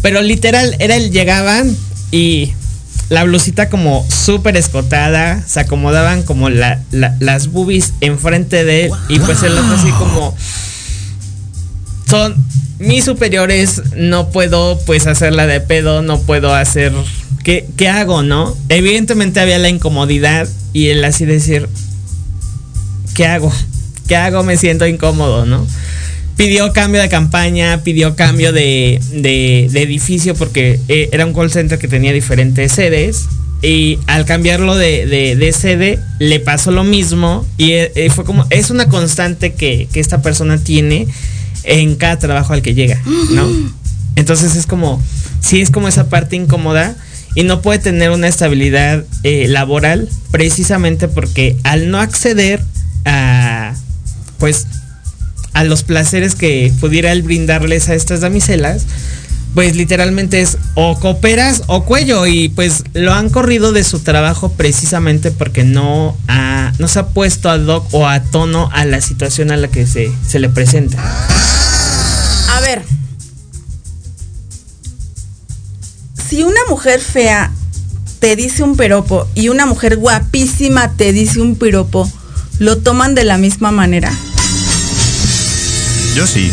pero 0.04 0.22
literal, 0.22 0.76
era 0.78 0.98
el 0.98 1.10
llegaban 1.10 1.76
y 2.12 2.54
la 3.10 3.24
blusita 3.24 3.70
como 3.70 4.06
súper 4.10 4.58
escotada, 4.58 5.44
se 5.46 5.60
acomodaban 5.60 6.24
como 6.24 6.50
las 6.50 7.52
boobies 7.52 7.94
enfrente 8.02 8.64
de 8.64 8.86
él 8.86 8.92
y 9.10 9.20
pues 9.20 9.44
él 9.44 9.58
así 9.58 9.92
como 9.92 10.36
son 12.10 12.36
mis 12.80 13.06
superiores, 13.06 13.82
no 13.96 14.30
puedo 14.30 14.80
pues 14.86 15.08
hacerla 15.08 15.48
de 15.48 15.62
pedo, 15.62 16.02
no 16.02 16.20
puedo 16.20 16.54
hacer 16.54 16.92
¿qué, 17.44 17.68
qué 17.78 17.90
hago, 17.90 18.24
no? 18.24 18.56
Evidentemente 18.70 19.40
había 19.40 19.60
la 19.60 19.70
incomodidad 19.70 20.48
y 20.74 20.88
él 20.88 21.04
así 21.06 21.26
decir 21.26 21.70
¿qué 23.14 23.28
hago? 23.28 23.52
¿Qué 24.08 24.16
hago? 24.16 24.44
Me 24.44 24.58
siento 24.58 24.86
incómodo, 24.86 25.46
¿no? 25.46 25.66
Pidió 26.36 26.74
cambio 26.74 27.02
de 27.02 27.10
campaña, 27.10 27.82
pidió 27.84 28.16
cambio 28.16 28.52
de, 28.52 29.00
edificio 29.74 30.36
porque 30.36 30.80
eh, 30.88 31.10
era 31.12 31.26
un 31.26 31.34
call 31.34 31.52
center 31.52 31.80
que 31.80 31.88
tenía 31.88 32.14
diferentes 32.14 32.72
sedes. 32.72 33.26
Y 33.62 34.00
al 34.06 34.26
cambiarlo 34.26 34.76
de, 34.76 35.56
sede, 35.58 36.00
le 36.20 36.40
pasó 36.40 36.72
lo 36.72 36.84
mismo. 36.84 37.46
Y 37.58 37.72
eh, 37.72 37.92
eh, 37.96 38.10
fue 38.10 38.24
como, 38.26 38.46
es 38.50 38.70
una 38.70 38.90
constante 38.90 39.54
que, 39.54 39.88
esta 39.94 40.22
persona 40.22 40.58
tiene 40.58 41.08
en 41.64 41.96
cada 41.96 42.20
trabajo 42.20 42.54
al 42.54 42.62
que 42.62 42.76
llega, 42.76 43.02
¿no? 43.32 43.50
Entonces 44.16 44.56
es 44.56 44.66
como, 44.66 45.02
sí 45.42 45.62
es 45.62 45.72
como 45.72 45.88
esa 45.88 46.10
parte 46.10 46.36
incómoda 46.36 46.96
y 47.34 47.44
no 47.44 47.62
puede 47.62 47.80
tener 47.80 48.12
una 48.12 48.28
estabilidad 48.28 49.04
laboral 49.24 50.08
precisamente 50.32 51.08
porque 51.10 51.58
al 51.64 51.90
no 51.90 52.00
acceder 52.00 52.62
a, 53.04 53.74
pues, 54.38 54.68
a 55.56 55.64
los 55.64 55.84
placeres 55.84 56.36
que 56.36 56.72
pudiera 56.80 57.12
él 57.14 57.24
brindarles 57.24 57.88
a 57.90 57.96
estas 57.96 58.20
damiselas, 58.20 58.86
pues 59.56 59.78
literalmente 59.78 60.42
es 60.42 60.58
o 60.76 61.00
cooperas 61.00 61.64
o 61.68 61.86
cuello 61.86 62.28
y 62.28 62.50
pues 62.50 62.84
lo 62.94 63.14
han 63.14 63.30
corrido 63.30 63.72
de 63.72 63.86
su 63.86 64.02
trabajo 64.02 64.52
precisamente 64.52 65.32
porque 65.32 65.64
no, 65.64 66.16
no 66.78 66.88
se 66.90 67.00
ha 67.00 67.08
puesto 67.08 67.50
a 67.50 67.58
doc 67.58 67.88
o 67.94 68.06
a 68.06 68.20
tono 68.20 68.70
a 68.74 68.84
la 68.84 69.00
situación 69.00 69.50
a 69.50 69.58
la 69.58 69.70
que 69.70 69.88
se, 69.88 70.12
se 70.28 70.40
le 70.40 70.50
presenta. 70.50 71.02
A 72.54 72.60
ver, 72.60 72.84
si 76.30 76.44
una 76.44 76.60
mujer 76.70 77.00
fea 77.00 77.50
te 78.20 78.36
dice 78.36 78.62
un 78.62 78.76
piropo 78.76 79.26
y 79.36 79.48
una 79.48 79.66
mujer 79.66 79.96
guapísima 79.96 80.92
te 80.98 81.14
dice 81.14 81.40
un 81.40 81.56
piropo, 81.56 82.12
¿lo 82.60 82.80
toman 82.80 83.16
de 83.16 83.24
la 83.24 83.38
misma 83.38 83.72
manera? 83.72 84.12
Yo 86.16 86.26
sí. 86.26 86.50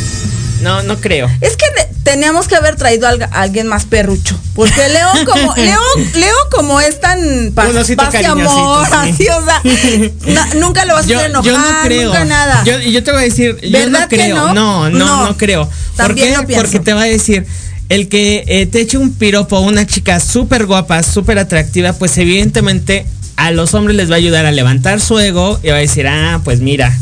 No, 0.60 0.82
no 0.82 1.00
creo. 1.00 1.30
Es 1.40 1.56
que 1.56 1.66
teníamos 2.02 2.48
que 2.48 2.56
haber 2.56 2.74
traído 2.74 3.06
a 3.06 3.12
alguien 3.30 3.68
más 3.68 3.84
perrucho. 3.84 4.36
Porque 4.56 4.88
Leo 4.88 5.08
como, 5.24 5.54
Leo, 5.56 5.80
Leo 6.14 6.34
como 6.50 6.80
es 6.80 7.00
tan 7.00 7.52
paz, 7.54 7.68
y 7.88 8.24
amor, 8.24 8.88
así, 8.92 9.28
o 9.28 9.44
sea, 9.44 10.46
nunca 10.56 10.84
lo 10.84 10.94
vas 10.94 11.08
a 11.08 11.14
hacer 11.14 11.30
enojar, 11.30 11.52
yo 11.52 11.58
no 11.58 11.82
creo. 11.84 12.08
nunca 12.08 12.24
nada. 12.24 12.64
Yo, 12.64 12.76
yo, 12.80 13.04
te 13.04 13.12
voy 13.12 13.20
a 13.20 13.24
decir, 13.24 13.56
yo 13.60 13.88
no 13.88 14.08
creo. 14.08 14.52
No? 14.52 14.90
no? 14.90 15.26
no, 15.28 15.36
creo. 15.36 15.70
¿Por 15.96 16.16
qué? 16.16 16.34
Porque 16.56 16.80
te 16.80 16.92
va 16.92 17.02
a 17.02 17.06
decir, 17.06 17.46
el 17.88 18.08
que 18.08 18.42
eh, 18.48 18.66
te 18.66 18.80
eche 18.80 18.98
un 18.98 19.14
piropo 19.14 19.56
a 19.56 19.60
una 19.60 19.86
chica 19.86 20.18
súper 20.18 20.66
guapa, 20.66 21.04
súper 21.04 21.38
atractiva, 21.38 21.92
pues 21.92 22.18
evidentemente 22.18 23.06
a 23.36 23.52
los 23.52 23.74
hombres 23.74 23.96
les 23.96 24.10
va 24.10 24.14
a 24.14 24.18
ayudar 24.18 24.44
a 24.44 24.50
levantar 24.50 25.00
su 25.00 25.20
ego 25.20 25.60
y 25.62 25.68
va 25.68 25.76
a 25.76 25.78
decir, 25.78 26.08
ah, 26.08 26.40
pues 26.42 26.58
mira, 26.58 26.92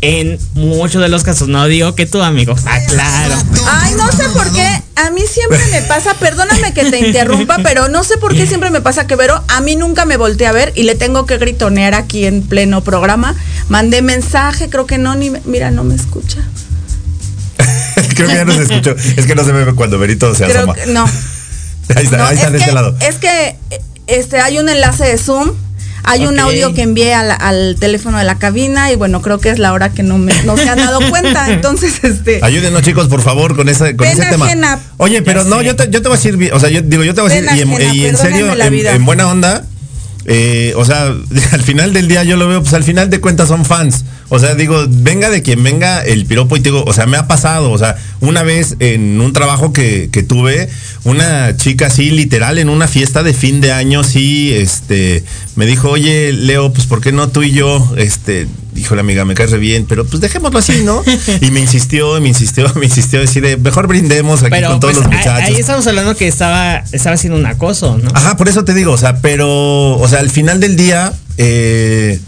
en 0.00 0.38
muchos 0.54 1.02
de 1.02 1.08
los 1.08 1.24
casos, 1.24 1.48
no 1.48 1.66
digo 1.66 1.94
que 1.94 2.06
tú, 2.06 2.22
amigo. 2.22 2.54
Ah, 2.66 2.78
claro. 2.86 3.34
Ay, 3.66 3.94
no 3.96 4.10
sé 4.12 4.28
por 4.32 4.50
qué. 4.52 4.82
A 4.96 5.10
mí 5.10 5.22
siempre 5.28 5.60
me 5.70 5.82
pasa, 5.82 6.14
perdóname 6.14 6.72
que 6.72 6.90
te 6.90 7.06
interrumpa, 7.06 7.58
pero 7.62 7.88
no 7.88 8.04
sé 8.04 8.16
por 8.18 8.34
qué 8.34 8.46
siempre 8.46 8.70
me 8.70 8.80
pasa 8.80 9.06
que 9.06 9.16
Vero, 9.16 9.42
a 9.48 9.60
mí 9.60 9.76
nunca 9.76 10.04
me 10.04 10.16
volteé 10.16 10.46
a 10.46 10.52
ver 10.52 10.72
y 10.76 10.84
le 10.84 10.94
tengo 10.94 11.26
que 11.26 11.38
gritonear 11.38 11.94
aquí 11.94 12.26
en 12.26 12.42
pleno 12.42 12.82
programa. 12.82 13.34
Mandé 13.68 14.02
mensaje, 14.02 14.68
creo 14.68 14.86
que 14.86 14.98
no, 14.98 15.14
ni 15.14 15.30
mira, 15.44 15.70
no 15.70 15.84
me 15.84 15.94
escucha. 15.94 16.38
creo 18.14 18.28
que 18.28 18.34
ya 18.34 18.44
no 18.44 18.52
se 18.52 18.62
escuchó. 18.62 18.94
Es 19.16 19.26
que 19.26 19.34
no 19.34 19.44
se 19.44 19.52
ve 19.52 19.74
cuando 19.74 19.98
Verito 19.98 20.34
se 20.34 20.44
asoma. 20.44 20.74
no. 20.88 21.04
ahí 21.96 22.04
está, 22.04 22.28
ahí 22.28 22.36
está 22.36 22.50
de 22.50 22.58
este 22.58 22.72
lado. 22.72 22.96
Es 23.00 23.16
que 23.16 23.56
este, 24.06 24.40
hay 24.40 24.58
un 24.58 24.68
enlace 24.68 25.04
de 25.04 25.18
Zoom 25.18 25.52
hay 26.04 26.26
un 26.26 26.38
audio 26.38 26.74
que 26.74 26.82
envié 26.82 27.14
al, 27.14 27.76
teléfono 27.78 28.18
de 28.18 28.24
la 28.24 28.38
cabina 28.38 28.92
y 28.92 28.96
bueno, 28.96 29.22
creo 29.22 29.38
que 29.38 29.50
es 29.50 29.58
la 29.58 29.72
hora 29.72 29.90
que 29.90 30.02
no, 30.02 30.18
me, 30.18 30.32
no 30.44 30.56
se 30.56 30.68
han 30.68 30.78
dado 30.78 31.00
cuenta. 31.10 31.48
Entonces, 31.52 32.02
este. 32.02 32.40
Ayúdenos, 32.42 32.82
chicos, 32.82 33.08
por 33.08 33.22
favor, 33.22 33.56
con, 33.56 33.68
ese, 33.68 33.96
con 33.96 34.06
ese 34.06 34.24
tema. 34.26 34.80
Oye, 34.96 35.22
pero 35.22 35.44
no, 35.44 35.62
yo 35.62 35.76
te, 35.76 35.90
yo 35.90 36.02
te 36.02 36.08
voy 36.08 36.16
a 36.16 36.20
decir, 36.20 36.50
o 36.52 36.60
sea, 36.60 36.70
yo 36.70 36.82
digo, 36.82 37.04
yo 37.04 37.14
te 37.14 37.20
voy 37.20 37.30
a 37.30 37.34
decir, 37.34 37.48
y, 37.94 38.06
en, 38.06 38.16
serio, 38.16 38.52
en, 38.58 39.04
buena 39.04 39.28
onda, 39.28 39.64
eh, 40.24 40.72
o 40.76 40.84
sea, 40.84 41.14
al 41.52 41.62
final 41.62 41.92
del 41.92 42.08
día 42.08 42.24
yo 42.24 42.36
lo 42.36 42.48
veo, 42.48 42.62
pues 42.62 42.74
al 42.74 42.84
final 42.84 43.10
de 43.10 43.20
cuentas 43.20 43.48
son 43.48 43.64
fans. 43.64 44.04
O 44.30 44.38
sea, 44.38 44.54
digo, 44.54 44.84
venga 44.88 45.30
de 45.30 45.42
quien 45.42 45.62
venga 45.62 46.02
el 46.02 46.26
piropo 46.26 46.56
y 46.56 46.60
te 46.60 46.70
digo, 46.70 46.84
o 46.84 46.92
sea, 46.92 47.06
me 47.06 47.16
ha 47.16 47.26
pasado, 47.26 47.70
o 47.70 47.78
sea, 47.78 47.96
una 48.20 48.42
vez 48.42 48.76
en 48.78 49.20
un 49.20 49.32
trabajo 49.32 49.72
que, 49.72 50.10
que 50.12 50.22
tuve, 50.22 50.68
una 51.04 51.56
chica 51.56 51.86
así, 51.86 52.10
literal, 52.10 52.58
en 52.58 52.68
una 52.68 52.88
fiesta 52.88 53.22
de 53.22 53.32
fin 53.32 53.62
de 53.62 53.72
año, 53.72 54.04
sí, 54.04 54.52
este, 54.52 55.24
me 55.56 55.64
dijo, 55.64 55.88
oye, 55.88 56.32
Leo, 56.32 56.72
pues 56.72 56.86
¿por 56.86 57.00
qué 57.00 57.10
no 57.10 57.28
tú 57.28 57.42
y 57.42 57.52
yo, 57.52 57.94
este, 57.96 58.46
dijo 58.72 58.94
la 58.94 59.00
amiga, 59.00 59.24
me 59.24 59.34
cae 59.34 59.46
re 59.46 59.58
bien, 59.58 59.86
pero 59.88 60.06
pues 60.06 60.20
dejémoslo 60.20 60.58
así, 60.58 60.82
¿no? 60.84 61.02
Y 61.40 61.50
me 61.50 61.60
insistió, 61.60 62.20
me 62.20 62.28
insistió, 62.28 62.70
me 62.74 62.84
insistió, 62.84 63.20
decir, 63.20 63.58
mejor 63.58 63.86
brindemos 63.86 64.42
aquí 64.42 64.62
con 64.62 64.80
todos 64.80 64.94
pues, 64.94 64.96
los 64.96 65.06
muchachos. 65.06 65.48
Ahí 65.48 65.56
estamos 65.56 65.86
hablando 65.86 66.14
que 66.16 66.28
estaba, 66.28 66.84
estaba 66.92 67.14
haciendo 67.14 67.38
un 67.38 67.46
acoso, 67.46 67.98
¿no? 67.98 68.10
Ajá, 68.14 68.36
por 68.36 68.48
eso 68.48 68.64
te 68.64 68.74
digo, 68.74 68.92
o 68.92 68.98
sea, 68.98 69.20
pero, 69.20 69.96
o 69.96 70.08
sea, 70.08 70.20
al 70.20 70.30
final 70.30 70.60
del 70.60 70.76
día, 70.76 71.12
eh, 71.38 72.20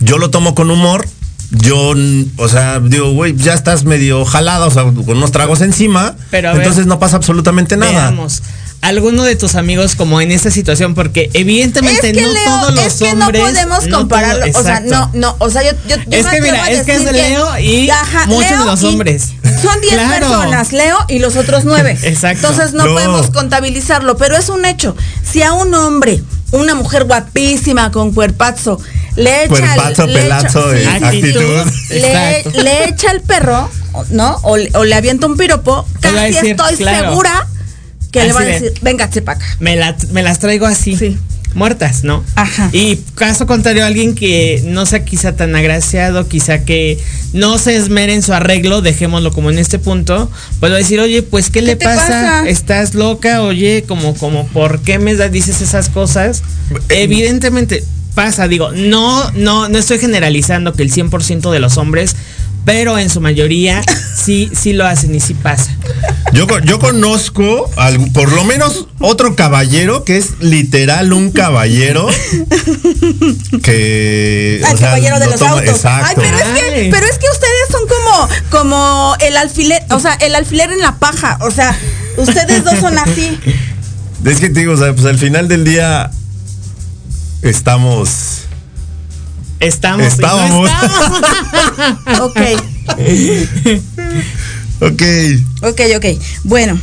yo 0.00 0.18
lo 0.18 0.30
tomo 0.30 0.54
con 0.54 0.70
humor, 0.70 1.08
yo, 1.50 1.94
o 2.36 2.48
sea, 2.48 2.78
digo, 2.78 3.12
güey, 3.12 3.34
ya 3.36 3.54
estás 3.54 3.84
medio 3.84 4.24
jalada, 4.24 4.66
o 4.66 4.70
sea, 4.70 4.82
con 4.82 5.16
unos 5.16 5.32
tragos 5.32 5.62
encima, 5.62 6.14
pero 6.30 6.52
entonces 6.54 6.86
no 6.86 6.98
pasa 6.98 7.16
absolutamente 7.16 7.76
nada. 7.76 8.10
Veamos. 8.10 8.42
Alguno 8.80 9.24
de 9.24 9.34
tus 9.34 9.56
amigos 9.56 9.96
como 9.96 10.20
en 10.20 10.30
esta 10.30 10.52
situación, 10.52 10.94
porque 10.94 11.30
evidentemente 11.32 12.12
no 12.12 12.28
todos 12.32 12.74
los 12.74 12.84
es 12.84 12.94
que 12.94 13.10
hombres. 13.10 13.42
No 13.42 13.48
podemos 13.48 13.88
compararlo. 13.88 14.44
o 14.54 14.62
sea, 14.62 14.80
no, 14.80 15.10
no, 15.14 15.34
o 15.40 15.50
sea, 15.50 15.64
yo, 15.64 15.72
yo, 15.88 15.96
Es 16.10 16.26
que 16.26 16.40
mira, 16.40 16.70
es 16.70 16.84
que 16.84 16.94
es 16.94 17.10
Leo 17.10 17.58
y 17.58 17.90
muchos 18.26 18.50
de 18.50 18.64
los 18.64 18.84
hombres. 18.84 19.32
Son 19.62 19.80
10 19.80 19.94
personas, 20.20 20.72
Leo 20.72 20.96
y 21.08 21.18
los 21.18 21.36
otros 21.36 21.64
9. 21.64 21.98
Exacto. 22.02 22.46
Entonces 22.46 22.74
no, 22.74 22.84
podemos 22.84 23.30
contabilizarlo, 23.30 24.16
pero 24.16 24.36
es 24.36 24.48
un 24.48 24.64
hecho. 24.64 24.94
Si 25.28 25.42
a 25.42 25.54
un 25.54 25.74
hombre, 25.74 26.22
una 26.52 26.74
mujer 26.74 27.04
guapísima 27.04 27.90
con 27.90 28.12
cuerpazo, 28.12 28.80
le 29.18 29.44
echa 29.44 29.74
el, 30.04 30.12
pelazo 30.12 30.72
le 30.72 30.86
actitud. 30.86 31.66
Le, 31.90 32.88
echa 32.88 33.10
el 33.10 33.20
perro, 33.20 33.68
¿no? 34.10 34.36
O, 34.42 34.56
le 34.56 34.94
avienta 34.94 35.26
un 35.26 35.36
piropo, 35.36 35.86
casi 36.00 36.48
estoy 36.48 36.76
segura 36.76 37.46
que 38.12 38.24
le 38.24 38.32
va 38.32 38.40
a 38.40 38.44
decir, 38.44 38.72
venga, 38.80 39.10
chepaca. 39.10 39.44
Me, 39.58 39.76
me 40.12 40.22
las 40.22 40.38
traigo 40.38 40.66
así. 40.66 40.96
Sí 40.96 41.18
muertas, 41.54 42.04
¿no? 42.04 42.24
Ajá. 42.36 42.70
Y 42.72 42.96
caso 43.14 43.46
contrario, 43.46 43.84
alguien 43.84 44.14
que 44.14 44.62
no 44.66 44.86
sea 44.86 45.04
quizá 45.04 45.34
tan 45.36 45.54
agraciado, 45.56 46.28
quizá 46.28 46.64
que 46.64 46.98
no 47.32 47.58
se 47.58 47.76
esmere 47.76 48.14
en 48.14 48.22
su 48.22 48.32
arreglo, 48.32 48.82
dejémoslo 48.82 49.32
como 49.32 49.50
en 49.50 49.58
este 49.58 49.78
punto, 49.78 50.30
pues 50.60 50.72
va 50.72 50.76
a 50.76 50.78
decir, 50.78 51.00
oye, 51.00 51.22
pues 51.22 51.50
¿qué, 51.50 51.62
le 51.62 51.76
pasa? 51.76 52.48
¿Estás 52.48 52.94
loca? 52.94 53.42
Oye, 53.42 53.84
como, 53.86 54.14
como, 54.14 54.46
¿por 54.48 54.80
qué 54.80 54.98
me 54.98 55.14
dices 55.28 55.60
esas 55.60 55.88
cosas? 55.88 56.42
Eh, 56.88 57.02
Evidentemente 57.02 57.84
pasa, 58.14 58.48
digo, 58.48 58.70
no, 58.72 59.30
no, 59.32 59.68
no 59.68 59.78
estoy 59.78 59.98
generalizando 59.98 60.72
que 60.72 60.82
el 60.82 60.92
100% 60.92 61.50
de 61.50 61.60
los 61.60 61.76
hombres 61.76 62.16
pero 62.68 62.98
en 62.98 63.08
su 63.08 63.22
mayoría 63.22 63.82
sí, 64.14 64.50
sí 64.52 64.74
lo 64.74 64.86
hacen 64.86 65.14
y 65.14 65.20
sí 65.20 65.32
pasa. 65.32 65.74
Yo, 66.34 66.46
yo 66.60 66.78
conozco 66.78 67.70
por 68.12 68.30
lo 68.30 68.44
menos 68.44 68.88
otro 68.98 69.34
caballero 69.34 70.04
que 70.04 70.18
es 70.18 70.38
literal 70.40 71.14
un 71.14 71.30
caballero 71.30 72.06
que. 73.62 74.60
El 74.70 74.78
caballero 74.78 75.18
de 75.18 75.26
los 75.28 75.40
autos. 75.40 75.66
Exacto. 75.66 76.20
pero, 76.20 76.36
es 76.36 76.44
que, 76.44 76.88
pero 76.92 77.06
es 77.06 77.16
que 77.16 77.26
ustedes 77.32 77.68
son 77.70 77.88
como, 77.88 78.28
como 78.50 79.16
el 79.20 79.38
alfiler, 79.38 79.82
o 79.88 79.98
sea, 79.98 80.12
el 80.20 80.34
alfiler 80.34 80.70
en 80.70 80.80
la 80.80 80.98
paja. 80.98 81.38
O 81.40 81.50
sea, 81.50 81.74
ustedes 82.18 82.64
dos 82.64 82.78
son 82.80 82.98
así. 82.98 83.38
Es 84.26 84.40
que 84.40 84.50
te 84.50 84.60
digo, 84.60 84.74
o 84.74 84.76
sea, 84.76 84.92
pues 84.92 85.06
al 85.06 85.16
final 85.16 85.48
del 85.48 85.64
día 85.64 86.10
estamos 87.42 88.48
Estamos. 89.60 90.06
Estábamos. 90.06 90.70
ok. 92.20 92.40
ok. 94.80 95.02
Ok, 95.62 95.80
ok. 95.96 96.06
Bueno. 96.44 96.78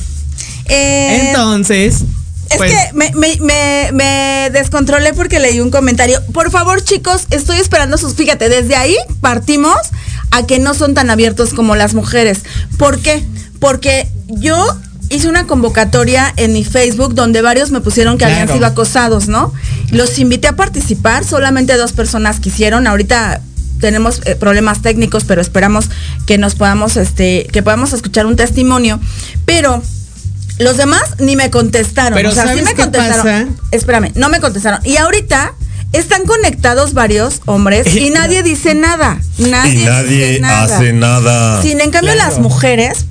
Eh, 0.66 1.28
Entonces. 1.28 2.04
Es 2.50 2.58
pues 2.58 2.72
que 2.72 2.94
me, 2.94 3.12
me, 3.16 3.92
me, 3.92 4.50
descontrolé 4.52 5.14
porque 5.14 5.40
leí 5.40 5.60
un 5.60 5.72
comentario. 5.72 6.22
Por 6.32 6.52
favor, 6.52 6.84
chicos, 6.84 7.26
estoy 7.32 7.58
esperando 7.58 7.98
sus. 7.98 8.14
Fíjate, 8.14 8.50
desde 8.50 8.76
ahí 8.76 8.96
partimos 9.20 9.78
a 10.32 10.46
que 10.46 10.60
no 10.60 10.74
son 10.74 10.94
tan 10.94 11.10
abiertos 11.10 11.54
como 11.54 11.76
las 11.76 11.94
mujeres. 11.96 12.44
¿Por 12.78 13.00
qué? 13.00 13.26
Porque 13.60 14.08
yo 14.28 14.78
hice 15.10 15.28
una 15.28 15.48
convocatoria 15.48 16.34
en 16.38 16.54
mi 16.54 16.64
Facebook 16.64 17.14
donde 17.14 17.42
varios 17.42 17.72
me 17.72 17.82
pusieron 17.82 18.18
que 18.18 18.26
habían 18.26 18.48
sido 18.48 18.66
acosados, 18.66 19.28
¿no? 19.28 19.54
Los 19.92 20.18
invité 20.20 20.48
a 20.48 20.56
participar, 20.56 21.24
solamente 21.24 21.76
dos 21.78 21.94
personas 21.94 22.40
quisieron. 22.40 22.88
Ahorita 22.88 23.42
tenemos 23.80 24.22
eh, 24.26 24.36
problemas 24.36 24.82
técnicos, 24.82 25.26
pero 25.26 25.42
esperamos 25.42 25.90
que 26.26 26.38
nos 26.38 26.56
podamos, 26.56 26.98
este, 26.98 27.48
que 27.52 27.62
podamos 27.62 27.94
escuchar 27.94 28.26
un 28.26 28.36
testimonio. 28.36 29.00
Pero 29.46 29.82
los 30.58 30.78
demás 30.78 31.04
ni 31.20 31.36
me 31.36 31.50
contestaron. 31.50 32.14
Pero 32.14 32.30
o 32.30 32.34
sea, 32.34 32.54
sí 32.54 32.62
me 32.62 32.74
contestaron. 32.74 33.58
Espérame, 33.72 34.12
no 34.16 34.30
me 34.30 34.40
contestaron. 34.40 34.80
Y 34.86 34.98
ahorita 34.98 35.54
están 35.94 36.26
conectados 36.26 36.94
varios 36.94 37.42
hombres 37.46 37.96
y 37.96 38.10
nadie 38.10 38.44
dice 38.44 38.76
nada. 38.76 39.20
Nadie, 39.38 39.84
y 39.84 39.86
nadie 39.86 40.42
hace 40.44 40.94
nada. 40.94 41.62
Sin 41.62 41.80
en 41.82 41.92
cambio 41.92 42.16
las 42.16 42.40
mujeres 42.40 43.06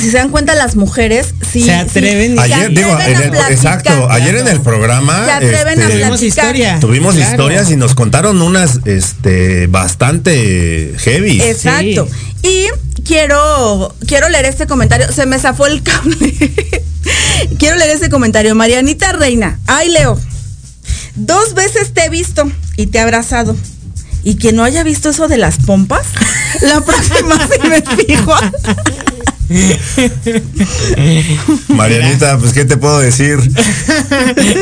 si 0.00 0.10
se 0.10 0.18
dan 0.18 0.30
cuenta 0.30 0.54
las 0.54 0.76
mujeres 0.76 1.34
sí 1.52 1.62
se 1.62 1.74
atreven 1.74 2.38
ayer 2.38 2.70
digo 2.70 2.96
exacto 3.50 4.10
ayer 4.10 4.36
en 4.36 4.48
el 4.48 4.60
programa 4.60 5.24
se 5.24 5.32
atreven 5.32 5.80
a 5.80 5.84
este, 5.84 5.92
tuvimos 5.92 6.22
historia. 6.22 6.80
Tuvimos 6.80 7.16
historias 7.16 7.70
y 7.70 7.76
nos 7.76 7.94
contaron 7.94 8.40
unas 8.42 8.80
este 8.84 9.66
bastante 9.66 10.94
heavy. 10.98 11.40
Exacto. 11.40 12.08
Y 12.42 12.66
quiero 13.04 13.94
quiero 14.06 14.28
leer 14.28 14.46
este 14.46 14.66
comentario. 14.66 15.10
Se 15.12 15.26
me 15.26 15.38
zafó 15.38 15.66
el 15.66 15.82
cable. 15.82 16.34
Quiero 17.58 17.76
leer 17.76 17.90
este 17.90 18.10
comentario. 18.10 18.54
Marianita 18.54 19.12
Reina. 19.12 19.58
Ay 19.66 19.88
Leo. 19.90 20.18
Dos 21.16 21.54
veces 21.54 21.92
te 21.92 22.04
he 22.04 22.08
visto 22.08 22.50
y 22.76 22.86
te 22.86 22.98
he 22.98 23.00
abrazado. 23.00 23.56
Y 24.22 24.34
que 24.34 24.52
no 24.52 24.64
haya 24.64 24.82
visto 24.82 25.10
eso 25.10 25.28
de 25.28 25.38
las 25.38 25.58
pompas 25.58 26.06
la 26.60 26.80
próxima 26.82 27.48
se 27.48 27.68
me 27.68 27.82
fijo 27.82 28.34
Marianita, 31.68 32.38
pues 32.38 32.52
¿qué 32.52 32.64
te 32.64 32.76
puedo 32.76 33.00
decir? 33.00 33.40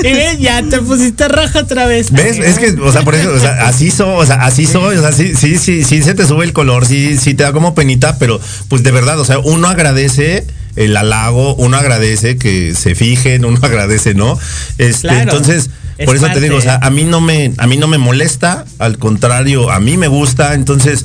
y 0.03 0.13
ves, 0.13 0.39
ya 0.39 0.63
te 0.63 0.81
pusiste 0.81 1.29
roja 1.29 1.61
otra 1.61 1.87
vez. 1.87 2.11
¿Ves? 2.11 2.39
Es 2.39 2.59
que, 2.59 2.71
o 2.81 2.91
sea, 2.91 3.03
por 3.03 3.15
eso, 3.15 3.31
o 3.31 3.39
sea, 3.39 3.69
así 3.69 3.91
soy, 3.91 4.23
o 4.23 4.27
sea, 4.27 4.47
así 4.47 4.65
soy, 4.67 4.97
o 4.97 5.03
sea, 5.03 5.13
sí, 5.13 5.35
sí, 5.37 5.59
sí, 5.59 5.85
sí 5.85 6.03
se 6.03 6.15
te 6.15 6.27
sube 6.27 6.47
el 6.47 6.55
color, 6.55 6.87
sí, 6.87 7.19
sí 7.19 7.35
te 7.35 7.43
da 7.43 7.53
como 7.53 7.75
penita, 7.75 8.17
pero 8.19 8.41
pues 8.69 8.83
de 8.83 8.91
verdad, 8.91 9.21
o 9.21 9.27
sea, 9.27 9.41
uno 9.41 9.69
agradece 9.69 10.47
el 10.77 10.97
halago, 10.97 11.55
uno 11.57 11.77
agradece 11.77 12.39
que 12.39 12.75
se 12.75 12.95
fijen, 12.95 13.45
uno 13.45 13.59
agradece, 13.61 14.15
¿no? 14.15 14.39
Este, 14.79 15.09
entonces, 15.09 15.69
por 16.07 16.17
eso 16.17 16.29
te 16.33 16.41
digo, 16.41 16.57
o 16.57 16.63
sea, 16.63 16.77
a 16.77 16.89
mí 16.89 17.05
no 17.05 17.21
me, 17.21 17.53
a 17.59 17.67
mí 17.67 17.77
no 17.77 17.89
me 17.89 17.99
molesta, 17.99 18.65
al 18.79 18.97
contrario, 18.97 19.71
a 19.71 19.81
mí 19.81 19.99
me 19.99 20.09
gusta, 20.09 20.55
entonces 20.55 21.05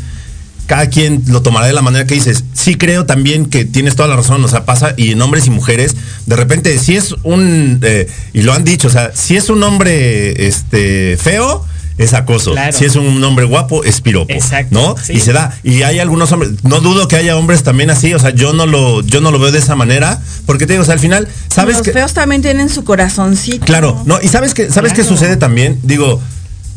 cada 0.73 0.89
quien 0.89 1.21
lo 1.27 1.43
tomará 1.43 1.67
de 1.67 1.73
la 1.73 1.83
manera 1.83 2.07
que 2.07 2.15
dices. 2.15 2.45
Sí 2.53 2.77
creo 2.77 3.05
también 3.05 3.45
que 3.45 3.63
tienes 3.63 3.95
toda 3.95 4.07
la 4.09 4.15
razón, 4.15 4.43
o 4.43 4.47
sea, 4.47 4.65
pasa 4.65 4.95
y 4.97 5.11
en 5.11 5.21
hombres 5.21 5.45
y 5.45 5.51
mujeres, 5.51 5.95
de 6.25 6.35
repente, 6.35 6.79
si 6.79 6.95
es 6.95 7.13
un, 7.21 7.79
eh, 7.83 8.09
y 8.33 8.41
lo 8.41 8.53
han 8.53 8.63
dicho, 8.63 8.87
o 8.87 8.91
sea, 8.91 9.11
si 9.13 9.37
es 9.37 9.51
un 9.51 9.61
hombre 9.61 10.47
este, 10.47 11.15
feo, 11.21 11.63
es 11.99 12.15
acoso. 12.15 12.55
Si 12.71 12.85
es 12.85 12.95
un 12.95 13.23
hombre 13.23 13.45
guapo, 13.45 13.83
es 13.83 14.01
piropo. 14.01 14.33
Exacto. 14.33 14.73
¿No? 14.73 14.95
Y 15.13 15.19
se 15.19 15.31
da. 15.31 15.55
Y 15.61 15.83
hay 15.83 15.99
algunos 15.99 16.31
hombres, 16.31 16.63
no 16.63 16.79
dudo 16.79 17.07
que 17.07 17.17
haya 17.17 17.37
hombres 17.37 17.61
también 17.61 17.91
así, 17.91 18.11
o 18.15 18.17
sea, 18.17 18.31
yo 18.31 18.53
no 18.53 18.65
lo, 18.65 19.01
yo 19.01 19.21
no 19.21 19.29
lo 19.29 19.37
veo 19.37 19.51
de 19.51 19.59
esa 19.59 19.75
manera, 19.75 20.19
porque 20.47 20.65
te 20.65 20.73
digo, 20.73 20.81
o 20.81 20.85
sea, 20.85 20.95
al 20.95 20.99
final, 20.99 21.27
¿sabes 21.53 21.77
Los 21.77 21.91
feos 21.91 22.13
también 22.15 22.41
tienen 22.41 22.69
su 22.69 22.83
corazoncito. 22.83 23.63
Claro, 23.63 24.01
no, 24.07 24.19
y 24.19 24.27
sabes 24.27 24.55
que, 24.55 24.71
¿sabes 24.71 24.93
qué 24.93 25.03
sucede 25.03 25.37
también? 25.37 25.79
Digo, 25.83 26.19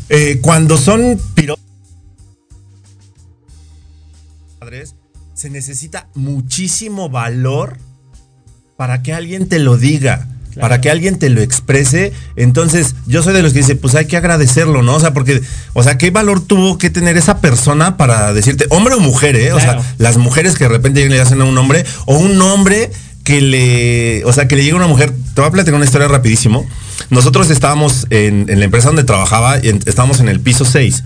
eh, 0.09 0.37
cuando 0.43 0.77
son 0.77 1.19
piropos 1.33 1.66
se 5.37 5.51
necesita 5.51 6.07
muchísimo 6.15 7.09
valor 7.09 7.77
para 8.75 9.03
que 9.03 9.13
alguien 9.13 9.47
te 9.47 9.59
lo 9.59 9.77
diga 9.77 10.27
para 10.59 10.81
que 10.81 10.89
alguien 10.89 11.19
te 11.19 11.29
lo 11.29 11.41
exprese. 11.41 12.13
Entonces, 12.35 12.95
yo 13.05 13.21
soy 13.21 13.35
de 13.35 13.43
los 13.43 13.53
que 13.53 13.59
dice, 13.59 13.75
pues 13.75 13.93
hay 13.93 14.05
que 14.05 14.17
agradecerlo, 14.17 14.81
¿no? 14.81 14.95
O 14.95 14.99
sea, 14.99 15.13
porque, 15.13 15.41
o 15.73 15.83
sea, 15.83 15.99
¿qué 15.99 16.09
valor 16.09 16.41
tuvo 16.41 16.79
que 16.79 16.89
tener 16.89 17.15
esa 17.15 17.41
persona 17.41 17.95
para 17.95 18.33
decirte, 18.33 18.65
hombre 18.69 18.95
o 18.95 18.99
mujer, 18.99 19.35
eh? 19.35 19.53
O 19.53 19.59
sea, 19.59 19.79
las 19.99 20.17
mujeres 20.17 20.55
que 20.55 20.63
de 20.63 20.69
repente 20.69 21.07
le 21.07 21.21
hacen 21.21 21.41
a 21.41 21.45
un 21.45 21.57
hombre, 21.57 21.85
o 22.05 22.17
un 22.17 22.41
hombre 22.41 22.91
que 23.23 23.41
le, 23.41 24.25
o 24.25 24.33
sea, 24.33 24.47
que 24.47 24.55
le 24.55 24.63
llega 24.63 24.75
a 24.75 24.79
una 24.79 24.87
mujer. 24.87 25.11
Te 25.11 25.41
voy 25.41 25.49
a 25.49 25.51
platicar 25.51 25.75
una 25.75 25.85
historia 25.85 26.07
rapidísimo. 26.07 26.67
Nosotros 27.09 27.49
estábamos 27.49 28.07
en, 28.09 28.47
la 28.47 28.65
empresa 28.65 28.87
donde 28.87 29.03
trabajaba, 29.03 29.59
y 29.59 29.69
estábamos 29.85 30.19
en 30.19 30.29
el 30.29 30.39
piso 30.39 30.65
6. 30.65 31.03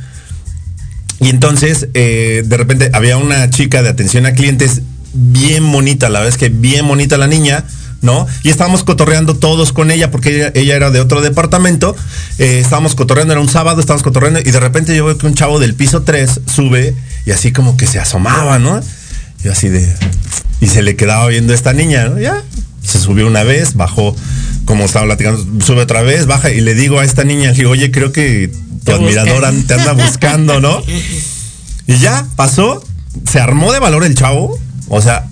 Y 1.21 1.29
entonces, 1.29 1.87
eh, 1.93 2.43
de 2.45 2.57
repente, 2.57 2.89
había 2.93 3.17
una 3.17 3.49
chica 3.49 3.81
de 3.81 3.89
atención 3.89 4.25
a 4.25 4.33
clientes 4.33 4.81
bien 5.13 5.71
bonita, 5.71 6.09
la 6.09 6.19
verdad 6.19 6.33
es 6.33 6.37
que 6.37 6.49
bien 6.49 6.87
bonita 6.87 7.17
la 7.17 7.27
niña 7.27 7.65
¿no? 8.01 8.27
Y 8.43 8.49
estábamos 8.49 8.83
cotorreando 8.83 9.35
todos 9.35 9.73
con 9.73 9.91
ella, 9.91 10.11
porque 10.11 10.51
ella, 10.55 10.75
era 10.75 10.89
de 10.89 10.99
otro 10.99 11.21
departamento. 11.21 11.95
Eh, 12.39 12.59
estábamos 12.59 12.95
cotorreando, 12.95 13.33
era 13.33 13.41
un 13.41 13.49
sábado, 13.49 13.79
estábamos 13.79 14.03
cotorreando, 14.03 14.39
y 14.39 14.51
de 14.51 14.59
repente 14.59 14.95
yo 14.95 15.05
veo 15.05 15.17
que 15.17 15.27
un 15.27 15.35
chavo 15.35 15.59
del 15.59 15.75
piso 15.75 16.01
3 16.01 16.41
sube 16.47 16.95
y 17.25 17.31
así 17.31 17.51
como 17.51 17.77
que 17.77 17.87
se 17.87 17.99
asomaba, 17.99 18.59
¿no? 18.59 18.81
Y 19.43 19.47
así 19.47 19.69
de. 19.69 19.87
Y 20.59 20.67
se 20.67 20.81
le 20.81 20.95
quedaba 20.95 21.27
viendo 21.27 21.53
a 21.53 21.55
esta 21.55 21.73
niña, 21.73 22.09
¿no? 22.09 22.19
Ya. 22.19 22.43
Se 22.83 22.99
subió 22.99 23.27
una 23.27 23.43
vez, 23.43 23.75
bajó, 23.75 24.15
como 24.65 24.85
estaba 24.85 25.05
platicando, 25.05 25.63
sube 25.63 25.81
otra 25.81 26.01
vez, 26.01 26.25
baja, 26.25 26.49
y 26.51 26.61
le 26.61 26.73
digo 26.73 26.99
a 26.99 27.05
esta 27.05 27.23
niña, 27.23 27.51
digo, 27.51 27.69
oye, 27.69 27.91
creo 27.91 28.11
que 28.11 28.51
tu 28.83 28.91
admirador 28.93 29.43
te 29.67 29.73
anda 29.73 29.93
buscando, 29.93 30.59
¿no? 30.59 30.81
Y 31.87 31.97
ya, 31.97 32.25
pasó, 32.35 32.83
se 33.29 33.39
armó 33.39 33.73
de 33.73 33.79
valor 33.79 34.03
el 34.03 34.15
chavo, 34.15 34.57
o 34.87 35.01
sea, 35.01 35.27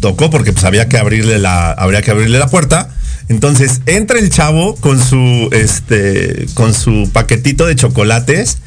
tocó 0.00 0.30
porque 0.30 0.52
pues 0.52 0.64
había 0.64 0.88
que 0.88 0.98
abrirle 0.98 1.38
la, 1.38 1.70
habría 1.72 2.02
que 2.02 2.10
abrirle 2.10 2.38
la 2.38 2.48
puerta. 2.48 2.90
Entonces 3.28 3.80
entra 3.86 4.18
el 4.18 4.28
chavo 4.28 4.74
con 4.76 5.02
su, 5.02 5.48
este, 5.52 6.46
con 6.54 6.74
su 6.74 7.08
paquetito 7.12 7.64
de 7.64 7.74
chocolates 7.74 8.58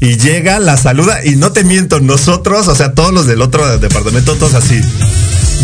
y 0.00 0.16
llega, 0.16 0.58
la 0.58 0.76
saluda. 0.76 1.24
Y 1.24 1.36
no 1.36 1.52
te 1.52 1.62
miento, 1.62 2.00
nosotros, 2.00 2.66
o 2.68 2.74
sea, 2.74 2.92
todos 2.94 3.12
los 3.12 3.26
del 3.26 3.42
otro 3.42 3.78
departamento, 3.78 4.34
todos 4.34 4.54
así, 4.54 4.80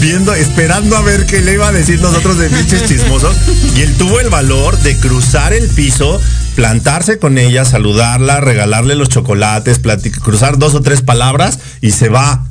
viendo, 0.01 0.35
esperando 0.35 0.97
a 0.97 1.03
ver 1.03 1.27
qué 1.27 1.41
le 1.41 1.55
iba 1.55 1.69
a 1.69 1.73
decir 1.73 2.01
nosotros 2.01 2.39
de 2.39 2.49
bichos 2.49 2.85
chismosos. 2.85 3.37
Y 3.77 3.83
él 3.83 3.95
tuvo 3.97 4.21
el 4.21 4.29
valor 4.29 4.79
de 4.79 4.97
cruzar 4.97 5.53
el 5.53 5.69
piso, 5.69 6.21
plantarse 6.55 7.19
con 7.19 7.39
ella, 7.39 7.65
saludarla, 7.65 8.41
regalarle 8.41 8.95
los 8.95 9.09
chocolates, 9.09 9.81
cruzar 10.23 10.59
dos 10.59 10.75
o 10.75 10.83
tres 10.83 11.03
palabras 11.03 11.59
y 11.81 11.91
se 11.93 12.09
va. 12.09 12.45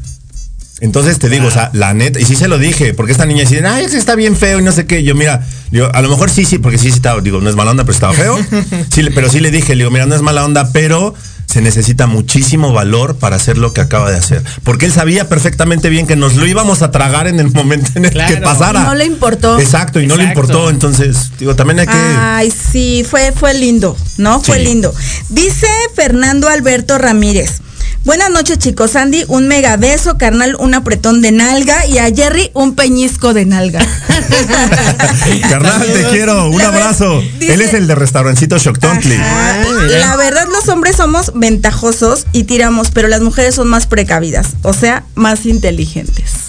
Entonces 0.82 1.20
te 1.20 1.30
digo, 1.30 1.48
o 1.48 1.52
sea, 1.52 1.70
la 1.74 1.94
neta, 1.94 2.20
y 2.20 2.26
sí 2.26 2.36
se 2.36 2.50
lo 2.50 2.58
dije, 2.58 2.94
porque 2.94 3.14
esta 3.14 3.26
niña 3.26 3.42
dice, 3.42 3.66
ay, 3.66 3.86
ese 3.86 3.98
está 3.98 4.16
bien 4.16 4.36
feo 4.36 4.60
y 4.60 4.64
no 4.64 4.74
sé 4.74 4.86
qué. 4.86 5.04
Yo, 5.04 5.16
mira, 5.16 5.46
digo, 5.72 5.90
a 5.94 6.02
lo 6.02 6.10
mejor 6.10 6.30
sí, 6.30 6.44
sí, 6.44 6.58
porque 6.58 6.78
sí, 6.78 6.90
sí 6.90 6.98
estaba, 6.98 7.22
digo, 7.22 7.40
no 7.40 7.50
es 7.50 7.56
mala 7.56 7.72
onda, 7.72 7.84
pero 7.86 7.94
estaba 7.94 8.14
feo. 8.14 8.38
Sí, 8.94 9.04
pero 9.14 9.30
sí 9.30 9.40
le 9.40 9.52
dije, 9.52 9.76
le 9.76 9.84
digo, 9.84 9.92
mira, 9.92 10.06
no 10.06 10.16
es 10.16 10.22
mala 10.22 10.44
onda, 10.44 10.72
pero 10.74 11.14
se 11.46 11.62
necesita 11.62 12.08
muchísimo 12.08 12.74
valor 12.74 13.16
para 13.16 13.38
hacer 13.38 13.58
lo 13.58 13.72
que 13.72 13.80
acaba 13.80 14.12
de 14.12 14.18
hacer. 14.18 14.44
Porque 14.64 14.86
él 14.86 14.92
sabía 14.92 15.30
perfectamente 15.30 15.90
bien 15.90 16.08
que 16.08 16.18
nos 16.18 16.36
lo 16.36 16.46
íbamos 16.46 16.82
a 16.82 16.92
tragar 16.92 17.28
en 17.28 17.40
el 17.40 17.52
momento 17.52 17.92
en 17.96 18.06
el 18.06 18.12
que 18.12 18.38
pasara. 18.38 18.84
No 18.84 18.96
le 18.96 19.06
importó. 19.06 19.58
Exacto, 19.58 20.02
y 20.02 20.08
no 20.08 20.18
le 20.18 20.26
importó. 20.26 20.70
Entonces, 20.70 21.32
digo, 21.40 21.56
también 21.56 21.80
hay 21.80 21.88
que. 21.88 21.94
Ay, 21.94 22.52
sí, 22.52 23.06
fue, 23.10 23.32
fue 23.32 23.54
lindo, 23.54 23.96
¿no? 24.18 24.42
Fue 24.42 24.60
lindo. 24.60 24.94
Dice 25.30 25.68
Fernando 25.96 26.50
Alberto 26.50 26.98
Ramírez. 26.98 27.62
Buenas 28.06 28.30
noches, 28.30 28.60
chicos. 28.60 28.92
Sandy, 28.92 29.26
un 29.28 29.48
mega 29.48 29.78
beso, 29.78 30.18
carnal, 30.18 30.56
un 30.60 30.76
apretón 30.76 31.22
de 31.22 31.32
nalga 31.32 31.88
y 31.88 31.98
a 31.98 32.06
Jerry 32.14 32.52
un 32.54 32.76
peñisco 32.76 33.34
de 33.34 33.46
nalga. 33.46 33.80
carnal, 35.50 35.86
te 35.92 36.04
quiero, 36.12 36.50
un 36.50 36.62
abrazo. 36.62 37.24
Él 37.40 37.62
es 37.62 37.74
el 37.74 37.88
de 37.88 37.96
restaurancito 37.96 38.60
Shocktontly. 38.60 39.18
La 39.18 40.16
verdad, 40.18 40.48
los 40.52 40.68
hombres 40.70 40.98
somos 40.98 41.32
ventajosos 41.34 42.28
y 42.32 42.44
tiramos, 42.44 42.92
pero 42.92 43.08
las 43.08 43.22
mujeres 43.22 43.56
son 43.56 43.68
más 43.70 43.88
precavidas, 43.88 44.50
o 44.62 44.74
sea, 44.74 45.04
más 45.16 45.48
inteligentes. 45.48 46.46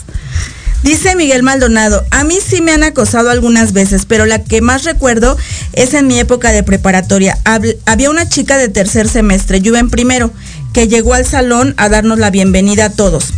Dice 0.83 1.17
Miguel 1.17 1.43
Maldonado, 1.43 2.05
a 2.13 2.23
mí 2.23 2.39
sí 2.47 2.61
me 2.61 2.71
han 2.71 2.85
acosado 2.85 3.31
algunas 3.31 3.73
veces, 3.73 4.05
pero 4.07 4.25
la 4.25 4.45
que 4.45 4.61
más 4.61 4.85
recuerdo 4.85 5.37
es 5.73 5.95
en 5.95 6.07
mi 6.07 6.19
época 6.21 6.53
de 6.53 6.63
preparatoria. 6.63 7.37
Había 7.45 8.11
una 8.11 8.29
chica 8.29 8.57
de 8.57 8.69
tercer 8.69 9.09
semestre, 9.09 9.61
yo 9.61 9.71
iba 9.71 9.81
en 9.81 9.91
primero 9.91 10.33
que 10.77 10.89
llegó 10.89 11.15
al 11.15 11.25
salón 11.25 11.73
a 11.79 11.89
darnos 11.89 12.19
la 12.19 12.29
bienvenida 12.29 12.85
a 12.85 12.91
todos. 12.91 13.33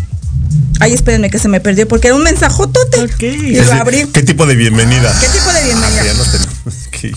Ay, 0.81 0.95
espérenme 0.95 1.31
que 1.31 1.39
se 1.39 1.49
me 1.49 1.61
perdió 1.61 1.89
porque 1.89 2.09
era 2.09 2.16
un 2.16 2.22
mensajotote. 2.22 3.03
Okay. 3.14 3.59
¿Qué 4.12 4.22
tipo 4.22 4.47
de 4.47 4.55
bienvenida? 4.55 5.14
¿Qué 5.20 5.29
tipo 5.29 5.53
de 5.53 5.64
bienvenida? 5.64 6.01
Ah, 6.01 6.05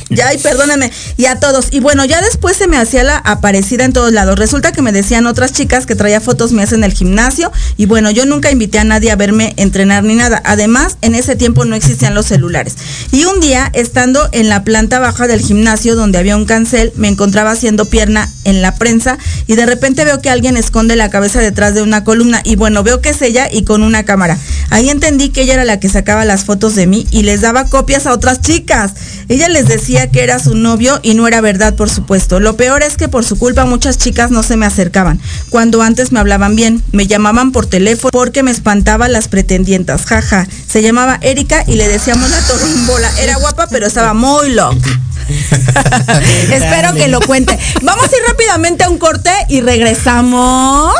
ya, 0.09 0.27
ay, 0.27 0.37
perdóname. 0.37 0.91
Y 1.17 1.25
a 1.25 1.39
todos. 1.39 1.67
Y 1.71 1.79
bueno, 1.79 2.05
ya 2.05 2.21
después 2.21 2.57
se 2.57 2.67
me 2.67 2.77
hacía 2.77 3.03
la 3.03 3.17
aparecida 3.17 3.85
en 3.85 3.93
todos 3.93 4.11
lados. 4.11 4.37
Resulta 4.37 4.71
que 4.71 4.81
me 4.81 4.91
decían 4.91 5.27
otras 5.27 5.53
chicas 5.53 5.85
que 5.85 5.95
traía 5.95 6.21
fotos 6.21 6.51
mías 6.51 6.71
en 6.73 6.83
el 6.83 6.93
gimnasio. 6.93 7.51
Y 7.77 7.85
bueno, 7.85 8.11
yo 8.11 8.25
nunca 8.25 8.51
invité 8.51 8.79
a 8.79 8.83
nadie 8.83 9.11
a 9.11 9.15
verme 9.15 9.53
entrenar 9.57 10.03
ni 10.03 10.15
nada. 10.15 10.41
Además, 10.45 10.97
en 11.01 11.15
ese 11.15 11.35
tiempo 11.35 11.65
no 11.65 11.75
existían 11.75 12.13
los 12.13 12.27
celulares. 12.27 12.75
Y 13.11 13.25
un 13.25 13.39
día, 13.39 13.69
estando 13.73 14.29
en 14.31 14.49
la 14.49 14.63
planta 14.63 14.99
baja 14.99 15.27
del 15.27 15.41
gimnasio 15.41 15.95
donde 15.95 16.19
había 16.19 16.37
un 16.37 16.45
cancel, 16.45 16.93
me 16.95 17.07
encontraba 17.07 17.51
haciendo 17.51 17.85
pierna 17.85 18.29
en 18.43 18.61
la 18.61 18.75
prensa 18.75 19.17
y 19.47 19.55
de 19.55 19.65
repente 19.65 20.03
veo 20.05 20.21
que 20.21 20.29
alguien 20.29 20.57
esconde 20.57 20.95
la 20.95 21.09
cabeza 21.09 21.39
detrás 21.39 21.73
de 21.73 21.81
una 21.81 22.03
columna. 22.03 22.41
Y 22.43 22.55
bueno, 22.55 22.83
veo 22.83 23.01
que 23.01 23.09
es 23.09 23.21
ella 23.21 23.47
y 23.51 23.63
con 23.63 23.83
una 23.83 24.03
cámara. 24.03 24.37
Ahí 24.69 24.89
entendí 24.89 25.29
que 25.29 25.41
ella 25.41 25.55
era 25.55 25.65
la 25.65 25.79
que 25.79 25.89
sacaba 25.89 26.25
las 26.25 26.45
fotos 26.45 26.75
de 26.75 26.87
mí 26.87 27.07
y 27.11 27.23
les 27.23 27.41
daba 27.41 27.65
copias 27.65 28.05
a 28.05 28.13
otras 28.13 28.41
chicas. 28.41 28.93
Ella 29.29 29.49
les 29.49 29.67
decía 29.67 30.09
que 30.11 30.23
era 30.23 30.39
su 30.39 30.55
novio 30.55 30.99
y 31.03 31.13
no 31.13 31.27
era 31.27 31.41
verdad, 31.41 31.75
por 31.75 31.89
supuesto. 31.89 32.39
Lo 32.39 32.55
peor 32.55 32.83
es 32.83 32.97
que 32.97 33.07
por 33.07 33.25
su 33.25 33.37
culpa 33.37 33.65
muchas 33.65 33.97
chicas 33.97 34.31
no 34.31 34.43
se 34.43 34.57
me 34.57 34.65
acercaban. 34.65 35.19
Cuando 35.49 35.81
antes 35.81 36.11
me 36.11 36.19
hablaban 36.19 36.55
bien, 36.55 36.81
me 36.91 37.07
llamaban 37.07 37.51
por 37.51 37.65
teléfono 37.65 38.11
porque 38.11 38.43
me 38.43 38.51
espantaban 38.51 39.11
las 39.11 39.27
pretendientas. 39.27 40.05
Jaja. 40.05 40.47
Se 40.67 40.81
llamaba 40.81 41.17
Erika 41.21 41.63
y 41.67 41.75
le 41.75 41.87
decíamos 41.87 42.29
la 42.29 42.39
torrumbola. 42.41 43.11
Era 43.19 43.35
guapa, 43.37 43.67
pero 43.67 43.87
estaba 43.87 44.13
muy 44.13 44.51
loca. 44.53 45.01
Espero 46.51 46.93
que 46.93 47.07
lo 47.07 47.21
cuente. 47.21 47.57
Vamos 47.81 48.05
a 48.05 48.15
ir 48.15 48.23
rápidamente 48.27 48.83
a 48.83 48.89
un 48.89 48.97
corte 48.97 49.31
y 49.49 49.61
regresamos 49.61 50.93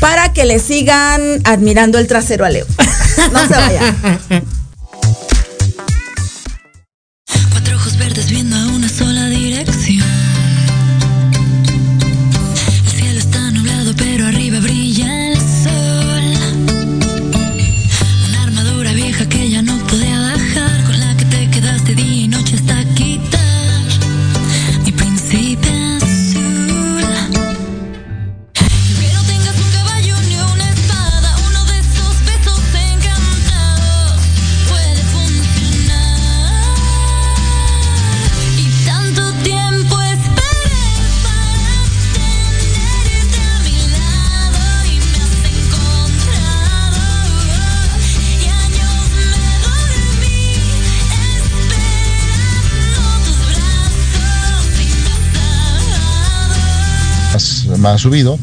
para 0.00 0.32
que 0.32 0.44
le 0.44 0.58
sigan 0.58 1.40
admirando 1.44 1.98
el 1.98 2.06
trasero 2.06 2.44
a 2.44 2.50
Leo. 2.50 2.66
No 3.32 3.46
se 3.46 3.54
vayan. 3.54 3.96
más 57.92 58.00
subido 58.00 58.38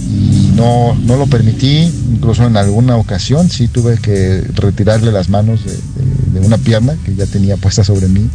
y 0.00 0.52
no, 0.56 0.94
no 0.94 1.16
lo 1.16 1.26
permití, 1.26 1.90
incluso 2.12 2.44
en 2.46 2.56
alguna 2.56 2.96
ocasión 2.96 3.48
sí 3.48 3.68
tuve 3.68 3.98
que 3.98 4.42
retirarle 4.54 5.12
las 5.12 5.28
manos 5.28 5.60
de, 5.64 6.40
una 6.40 6.58
pierna 6.58 6.96
que 7.04 7.14
ya 7.14 7.26
tenía 7.26 7.56
puesta 7.56 7.84
sobre 7.84 8.08
mí. 8.08 8.28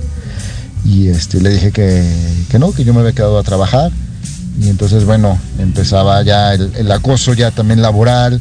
Y 0.86 1.10
este, 1.10 1.42
le 1.42 1.50
dije 1.50 1.72
que, 1.72 2.04
no, 2.58 2.72
que 2.72 2.86
yo 2.86 2.94
me 2.94 3.02
había 3.02 3.12
quedado 3.12 3.38
a 3.38 3.44
trabajar. 3.44 3.92
Y 4.62 4.70
entonces 4.70 5.04
bueno, 5.04 5.38
empezaba 5.60 6.22
ya 6.24 6.54
el, 6.54 6.92
acoso 6.92 7.34
ya 7.34 7.52
también 7.52 7.82
laboral, 7.82 8.40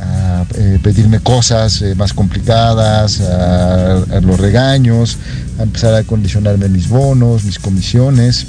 a 0.00 0.44
eh, 0.54 0.78
pedirme 0.82 1.20
cosas 1.20 1.80
eh, 1.82 1.94
más 1.94 2.12
complicadas, 2.12 3.20
a, 3.20 4.20
los 4.20 4.38
regaños, 4.38 5.16
a 5.58 5.62
empezar 5.62 5.94
a 5.94 6.02
condicionarme 6.02 6.68
mis 6.68 6.88
bonos, 6.88 7.44
mis 7.44 7.58
comisiones. 7.58 8.46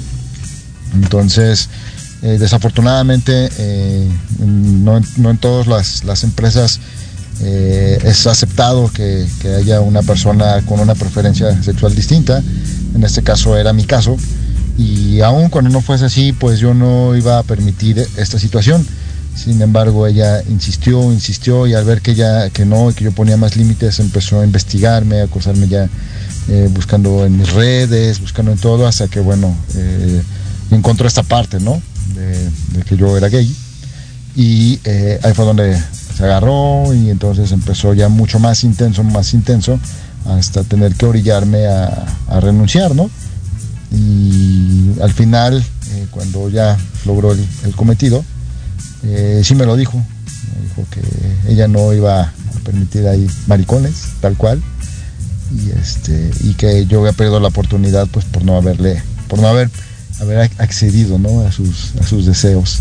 Entonces, 0.94 1.70
eh, 2.22 2.38
desafortunadamente, 2.38 3.50
no, 4.38 4.96
en 4.98 5.38
todas 5.38 5.66
las, 5.66 6.24
empresas 6.24 6.80
es 7.40 8.26
aceptado 8.26 8.90
que, 8.92 9.26
haya 9.58 9.80
una 9.80 10.02
persona 10.02 10.62
con 10.66 10.80
una 10.80 10.94
preferencia 10.94 11.62
sexual 11.62 11.94
distinta. 11.94 12.42
En 12.94 13.02
este 13.04 13.22
caso 13.22 13.56
era 13.56 13.72
mi 13.72 13.84
caso. 13.84 14.16
Y 14.78 15.20
aún 15.20 15.50
cuando 15.50 15.70
no 15.70 15.80
fuese 15.80 16.06
así, 16.06 16.32
pues 16.32 16.58
yo 16.58 16.74
no 16.74 17.16
iba 17.16 17.38
a 17.38 17.42
permitir 17.42 17.98
esta 18.16 18.38
situación. 18.38 18.86
Sin 19.34 19.60
embargo, 19.62 20.06
ella 20.06 20.42
insistió, 20.48 21.10
insistió 21.12 21.66
y 21.66 21.74
al 21.74 21.84
ver 21.84 22.02
que 22.02 22.14
ya 22.14 22.50
que 22.50 22.64
no, 22.64 22.92
que 22.94 23.04
yo 23.04 23.12
ponía 23.12 23.36
más 23.36 23.56
límites, 23.56 23.98
empezó 23.98 24.40
a 24.40 24.44
investigarme, 24.44 25.20
a 25.20 25.24
acosarme 25.24 25.68
ya 25.68 25.88
eh, 26.48 26.68
buscando 26.72 27.24
en 27.24 27.38
mis 27.38 27.50
redes, 27.52 28.20
buscando 28.20 28.52
en 28.52 28.58
todo, 28.58 28.86
hasta 28.86 29.08
que 29.08 29.20
bueno, 29.20 29.56
eh, 29.74 30.22
encontró 30.70 31.08
esta 31.08 31.22
parte, 31.22 31.60
¿no? 31.60 31.80
De, 32.14 32.82
que 32.84 32.96
yo 32.96 33.16
era 33.16 33.28
gay. 33.28 33.54
Y 34.34 34.80
eh, 34.84 35.20
ahí 35.22 35.34
fue 35.34 35.44
donde 35.44 35.80
se 36.16 36.24
agarró 36.24 36.92
y 36.94 37.10
entonces 37.10 37.52
empezó 37.52 37.94
ya 37.94 38.08
mucho 38.08 38.38
más 38.38 38.64
intenso, 38.64 39.02
más 39.02 39.34
intenso, 39.34 39.78
hasta 40.26 40.64
tener 40.64 40.94
que 40.94 41.06
orillarme 41.06 41.66
a, 41.66 42.06
renunciar, 42.40 42.94
¿no? 42.94 43.10
Y 43.90 45.00
al 45.02 45.12
final, 45.12 45.62
cuando 46.10 46.48
ya 46.48 46.78
logró 47.04 47.32
el 47.32 47.76
cometido, 47.76 48.24
eh, 49.04 49.42
sí 49.44 49.54
me 49.54 49.66
lo 49.66 49.76
dijo. 49.76 49.98
Me 49.98 50.68
dijo 50.68 50.86
que 50.90 51.52
ella 51.52 51.68
no 51.68 51.92
iba 51.92 52.22
a 52.22 52.32
permitir 52.64 53.06
ahí 53.06 53.26
maricones, 53.46 54.04
tal 54.20 54.36
cual. 54.36 54.62
Y 55.50 55.70
este, 55.78 56.30
y 56.40 56.54
que 56.54 56.86
yo 56.86 57.00
había 57.00 57.12
perdido 57.12 57.40
la 57.40 57.48
oportunidad 57.48 58.06
pues 58.08 58.24
por 58.24 58.44
no 58.44 58.56
haberle, 58.56 59.02
por 59.28 59.38
no 59.38 59.48
haber, 59.48 59.70
haber 60.22 60.50
accedido 60.58 61.18
a, 61.46 61.52
sus, 61.52 61.94
a 62.00 62.06
sus 62.06 62.26
deseos. 62.26 62.80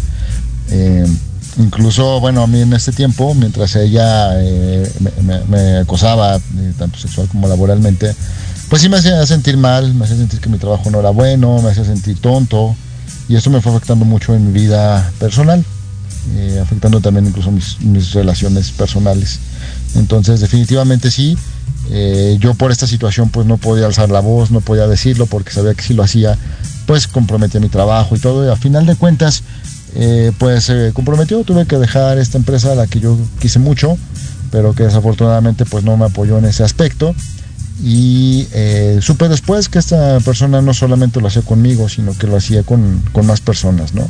Eh, 0.70 1.06
incluso, 1.58 2.20
bueno, 2.20 2.44
a 2.44 2.48
mí 2.48 2.62
en 2.62 2.74
este 2.74 2.92
tiempo, 2.92 3.34
mientras 3.34 3.76
ella 3.76 4.32
eh, 4.42 4.92
me, 5.50 5.78
acosaba, 5.78 6.40
tanto 6.78 6.98
sexual 6.98 7.28
como 7.28 7.48
laboralmente, 7.48 8.16
pues 8.70 8.82
sí 8.82 8.90
me 8.90 8.98
hacía 8.98 9.26
sentir 9.26 9.58
mal, 9.58 9.94
me 9.94 10.06
hacía 10.06 10.18
sentir 10.18 10.40
que 10.40 10.50
mi 10.50 10.58
trabajo 10.58 10.90
no 10.90 11.00
era 11.00 11.10
bueno, 11.10 11.62
me 11.62 11.72
hacía 11.72 11.84
sentir 11.84 12.20
tonto, 12.20 12.76
y 13.28 13.36
eso 13.36 13.50
me 13.50 13.62
fue 13.62 13.74
afectando 13.74 14.06
mucho 14.06 14.34
en 14.34 14.52
mi 14.52 14.60
vida 14.60 15.12
personal. 15.20 15.66
Eh, 16.36 16.60
afectando 16.62 17.02
también 17.02 17.26
incluso 17.26 17.52
mis, 17.52 18.14
relaciones 18.14 18.72
personales. 18.72 19.40
Entonces, 19.96 20.40
definitivamente 20.40 21.10
sí, 21.10 21.36
eh, 21.90 22.38
yo 22.40 22.54
por 22.54 22.72
esta 22.72 22.86
situación 22.86 23.30
pues 23.30 23.48
no 23.48 23.58
podía 23.58 23.88
alzar 23.88 24.12
la 24.12 24.20
voz, 24.20 24.52
no 24.52 24.62
podía 24.62 24.86
decirlo 24.86 25.26
porque 25.26 25.52
sabía 25.52 25.74
que 25.74 25.82
si 25.82 25.96
lo 25.96 26.04
hacía, 26.04 26.38
pues 26.92 27.08
comprometía 27.08 27.62
mi 27.62 27.70
trabajo 27.70 28.18
y 28.18 28.20
todo. 28.20 28.46
Y 28.46 28.52
a 28.52 28.58
final 28.58 28.86
de 28.86 28.96
cuentas, 28.98 29.44
eh, 29.96 30.34
pues 30.38 30.66
se 30.66 30.92
comprometió, 30.94 31.42
tuve 31.46 31.66
que 31.66 31.78
dejar 31.78 32.18
esta 32.18 32.38
empresa 32.38 32.74
a 32.74 32.76
la 32.76 32.86
que 32.86 33.00
yo 33.00 33.18
quise 33.40 33.60
mucho, 33.60 33.98
pero 34.52 34.74
que 34.74 34.84
desafortunadamente 34.84 35.64
pues 35.64 35.86
no 35.86 35.96
me 35.96 36.06
apoyó 36.06 36.38
en 36.38 36.46
ese 36.46 36.64
aspecto. 36.66 37.16
Y 37.82 38.46
supe 39.00 39.30
después 39.30 39.70
que 39.70 39.80
esta 39.80 40.20
persona 40.20 40.62
no 40.62 40.74
solamente 40.74 41.22
lo 41.22 41.28
hacía 41.28 41.44
conmigo, 41.44 41.88
sino 41.88 42.16
que 42.16 42.28
lo 42.28 42.36
hacía 42.36 42.64
con, 42.64 43.02
con 43.14 43.26
más 43.26 43.40
personas, 43.40 43.94
¿no? 43.94 44.08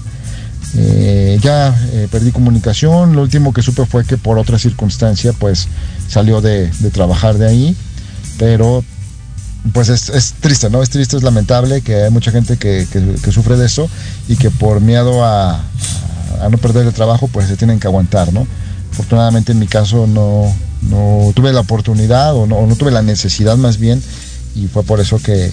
Eh, 0.77 1.37
ya 1.41 1.75
eh, 1.91 2.07
perdí 2.09 2.31
comunicación, 2.31 3.13
lo 3.13 3.23
último 3.23 3.51
que 3.51 3.61
supe 3.61 3.85
fue 3.85 4.05
que 4.05 4.17
por 4.17 4.37
otra 4.37 4.57
circunstancia 4.57 5.33
pues 5.33 5.67
salió 6.07 6.39
de, 6.39 6.69
trabajar 6.93 7.37
de 7.37 7.47
ahí, 7.47 7.75
pero 8.37 8.83
pues 9.73 9.89
es, 9.89 10.33
triste, 10.39 10.69
¿no? 10.69 10.81
Es 10.81 10.89
triste, 10.89 11.17
es 11.17 11.23
lamentable 11.23 11.81
que 11.81 12.03
hay 12.03 12.11
mucha 12.11 12.31
gente 12.31 12.57
que, 12.57 12.85
sufre 13.31 13.57
de 13.57 13.67
eso 13.67 13.89
y 14.27 14.35
que 14.35 14.49
por 14.49 14.81
miedo 14.81 15.23
a, 15.23 15.61
no 16.49 16.57
perder 16.57 16.87
el 16.87 16.93
trabajo 16.93 17.27
pues 17.27 17.47
se 17.47 17.55
tienen 17.55 17.79
que 17.79 17.87
aguantar, 17.87 18.33
¿no? 18.33 18.47
Afortunadamente 18.91 19.51
en 19.51 19.59
mi 19.59 19.67
caso 19.67 20.07
no, 20.07 20.51
tuve 21.35 21.53
la 21.53 21.61
oportunidad 21.61 22.35
o 22.35 22.47
no, 22.47 22.75
tuve 22.75 22.91
la 22.91 23.03
necesidad 23.03 23.55
más 23.55 23.77
bien 23.77 24.01
y 24.55 24.67
fue 24.67 24.83
por 24.83 24.99
eso 24.99 25.19
que, 25.21 25.51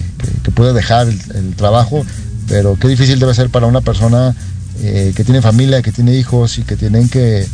pude 0.55 0.73
dejar 0.73 1.07
el, 1.07 1.55
trabajo, 1.55 2.03
pero 2.47 2.77
qué 2.79 2.87
difícil 2.87 3.19
debe 3.19 3.35
ser 3.35 3.49
para 3.49 3.67
una 3.67 3.81
persona 3.81 4.35
eh, 4.81 5.13
que 5.15 5.23
tienen 5.23 5.43
familia, 5.43 5.83
que 5.83 5.91
tiene 5.91 6.15
hijos 6.15 6.57
y 6.57 6.63
que 6.63 6.75
tienen 6.75 7.09
que, 7.09 7.47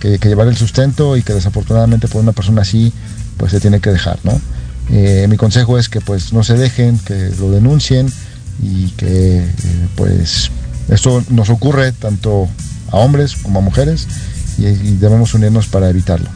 llevar 0.00 0.48
el 0.48 0.56
sustento 0.56 1.16
y 1.16 1.22
que 1.22 1.34
desafortunadamente 1.34 2.08
por 2.08 2.20
una 2.20 2.32
persona 2.32 2.62
así 2.62 2.92
pues 3.36 3.52
se 3.52 3.60
tiene 3.60 3.80
que 3.80 3.90
dejar, 3.90 4.18
¿no? 4.24 4.40
Eh, 4.92 5.26
mi 5.28 5.36
consejo 5.36 5.78
es 5.78 5.88
que 5.88 6.00
pues 6.00 6.32
no 6.32 6.42
se 6.42 6.54
dejen, 6.54 6.98
que 6.98 7.30
lo 7.38 7.50
denuncien 7.50 8.12
y 8.62 8.88
que 8.90 9.38
eh, 9.38 9.48
pues 9.96 10.50
esto 10.88 11.22
nos 11.30 11.48
ocurre 11.50 11.92
tanto 11.92 12.48
a 12.90 12.96
hombres 12.96 13.36
como 13.36 13.60
a 13.60 13.62
mujeres 13.62 14.08
y 14.58 14.96
debemos 14.96 15.32
unirnos 15.32 15.68
para 15.68 15.88
evitarlo. 15.88 16.28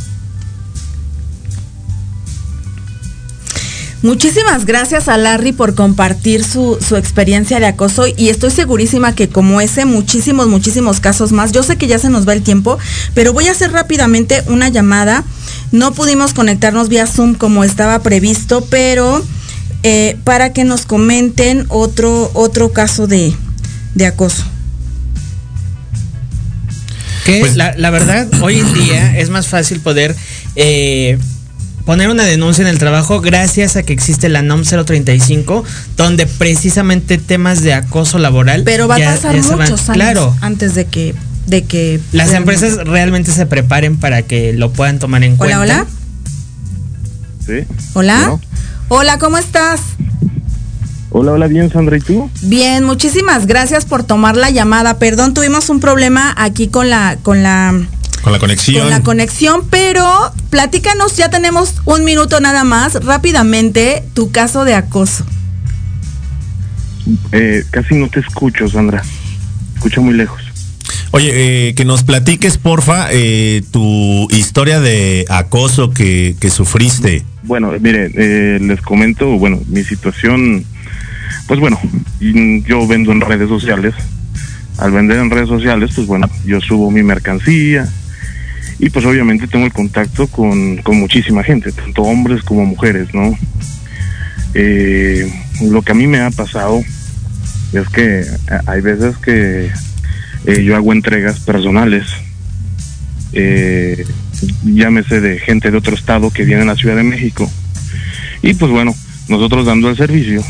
Muchísimas 4.05 4.67
gracias 4.67 5.09
a 5.09 5.17
Larry 5.17 5.53
por 5.53 5.75
compartir 5.75 6.45
su, 6.45 6.77
experiencia 6.95 7.59
de 7.59 7.65
acoso 7.65 8.05
y 8.07 8.29
estoy 8.29 8.51
segurísima 8.51 9.15
que 9.15 9.31
como 9.31 9.63
ese, 9.63 9.87
muchísimos, 9.87 10.47
muchísimos 10.47 11.01
casos 11.01 11.33
más. 11.33 11.53
Yo 11.53 11.63
sé 11.63 11.79
que 11.79 11.87
ya 11.87 11.99
se 11.99 12.11
nos 12.11 12.29
va 12.29 12.35
el 12.35 12.43
tiempo, 12.43 12.77
pero 13.15 13.33
voy 13.33 13.49
a 13.49 13.53
hacer 13.53 13.73
rápidamente 13.73 14.43
una 14.49 14.69
llamada. 14.69 15.25
No 15.73 15.93
pudimos 15.93 16.35
conectarnos 16.35 16.89
vía 16.89 17.07
Zoom 17.07 17.35
como 17.35 17.65
estaba 17.65 18.01
previsto, 18.01 18.65
pero 18.71 19.25
eh, 19.83 20.17
para 20.25 20.53
que 20.53 20.65
nos 20.65 20.87
comenten 20.87 21.67
otro, 21.69 22.31
otro 22.35 22.73
caso 22.73 23.07
de, 23.07 23.35
acoso. 24.07 24.45
Que 27.27 27.41
pues 27.41 27.57
la, 27.57 27.91
verdad, 27.91 28.29
hoy 28.43 28.61
en 28.61 28.75
día 28.75 29.19
es 29.19 29.31
más 29.31 29.49
fácil 29.49 29.81
poder 29.81 30.15
eh, 30.57 31.19
poner 31.85 32.09
una 32.09 32.25
denuncia 32.25 32.63
en 32.63 32.69
el 32.69 32.79
trabajo 32.79 33.21
gracias 33.21 33.77
a 33.77 33.83
que 33.83 33.93
existe 33.93 34.29
la 34.29 34.43
NOM 34.43 34.63
035, 34.63 35.65
donde 35.97 36.27
precisamente 36.27 37.19
temas 37.19 37.63
de 37.63 37.75
acoso 37.75 38.19
laboral. 38.19 38.63
Pero 38.65 38.89
va 38.89 38.97
a 38.97 39.01
pasar 39.01 39.37
muchos 39.37 39.89
años 39.91 40.35
antes 40.41 40.75
de 40.75 40.87
que 40.87 41.15
de 41.47 41.65
que 41.65 42.01
las 42.13 42.33
empresas 42.33 42.77
realmente 42.87 43.33
se 43.33 43.47
preparen 43.47 43.97
para 43.97 44.23
que 44.23 44.53
lo 44.53 44.73
puedan 44.73 44.99
tomar 44.99 45.25
en 45.25 45.37
cuenta. 45.37 45.61
Hola, 45.61 45.75
hola. 45.75 45.87
Sí. 47.47 47.67
Hola. 47.95 48.39
Hola, 48.89 49.19
¿cómo 49.19 49.39
estás? 49.39 49.81
Hola, 51.11 51.33
hola, 51.33 51.47
bien, 51.47 51.71
Sandra, 51.71 51.97
¿y 51.97 52.01
tú? 52.01 52.29
Bien, 52.43 52.83
muchísimas 52.85 53.47
gracias 53.47 53.85
por 53.85 54.03
tomar 54.03 54.37
la 54.37 54.51
llamada. 54.51 54.99
Perdón, 54.99 55.33
tuvimos 55.33 55.69
un 55.69 55.81
problema 55.81 56.35
aquí 56.37 56.69
con 56.69 56.91
la 56.91 57.19
con 57.23 57.43
la 57.43 57.87
con 58.23 58.33
la 58.33 58.39
conexión. 58.39 58.83
Con 58.83 58.91
la 58.91 59.03
conexión, 59.03 59.69
pero 59.69 60.33
platícanos, 60.51 61.17
ya 61.17 61.29
tenemos 61.29 61.75
un 61.85 62.05
minuto 62.05 62.41
nada 62.41 62.65
más, 62.65 62.95
rápidamente, 63.05 64.03
tu 64.15 64.33
caso 64.33 64.65
de 64.65 64.75
acoso. 64.75 65.25
Eh, 67.33 67.65
casi 67.71 67.95
no 67.95 68.09
te 68.09 68.21
escucho, 68.21 68.67
Sandra. 68.69 69.03
Escucho 69.75 70.01
muy 70.01 70.15
lejos. 70.15 70.44
Oye, 71.11 71.69
eh, 71.69 71.75
que 71.75 71.85
nos 71.85 72.03
platiques, 72.03 72.59
porfa, 72.59 73.09
eh, 73.11 73.63
tu 73.71 74.29
historia 74.31 74.81
de 74.81 75.25
acoso 75.29 75.91
que, 75.91 76.37
sufriste. 76.51 77.23
Bueno, 77.43 77.73
mire, 77.81 78.09
les 78.59 78.81
comento, 78.81 79.39
bueno, 79.39 79.61
mi 79.69 79.85
situación, 79.85 80.65
pues 81.47 81.61
bueno, 81.61 81.79
yo 82.21 82.87
vendo 82.87 83.13
en 83.13 83.21
redes 83.21 83.49
sociales. 83.49 83.95
Al 84.77 84.91
vender 84.91 85.19
en 85.19 85.31
redes 85.31 85.49
sociales, 85.49 85.93
pues 85.95 86.09
bueno, 86.09 86.29
yo 86.45 86.61
subo 86.61 86.91
mi 86.91 87.05
mercancía, 87.05 87.89
y 88.79 88.91
pues 88.91 89.05
obviamente 89.05 89.47
tengo 89.47 89.67
el 89.67 89.73
contacto 89.73 90.27
con, 90.27 90.81
muchísima 90.87 91.43
gente, 91.43 91.73
tanto 91.73 92.03
hombres 92.03 92.43
como 92.43 92.65
mujeres, 92.65 93.15
¿no? 93.15 93.37
Eh, 94.55 95.31
lo 95.63 95.83
que 95.83 95.93
a 95.93 95.95
mí 95.95 96.07
me 96.07 96.21
ha 96.21 96.31
pasado 96.31 96.83
es 97.73 97.89
que 97.89 98.25
hay 98.67 98.81
veces 98.81 99.17
que 99.19 99.71
eh, 100.47 100.63
yo 100.63 100.77
hago 100.77 100.93
entregas 100.93 101.41
personales, 101.41 102.07
eh, 103.33 104.05
llámese 104.65 105.21
de 105.21 105.39
gente 105.39 105.71
de 105.71 105.79
otro 105.79 105.95
estado 105.95 106.31
que 106.31 106.45
viene 106.45 106.63
a 106.63 106.67
la 106.67 106.77
Ciudad 106.77 106.97
de 106.97 107.03
México, 107.03 107.51
y 108.43 108.55
pues 108.55 108.71
bueno, 108.71 108.95
nosotros 109.29 109.67
dando 109.67 109.89
el 109.91 109.97
servicio, 109.97 110.43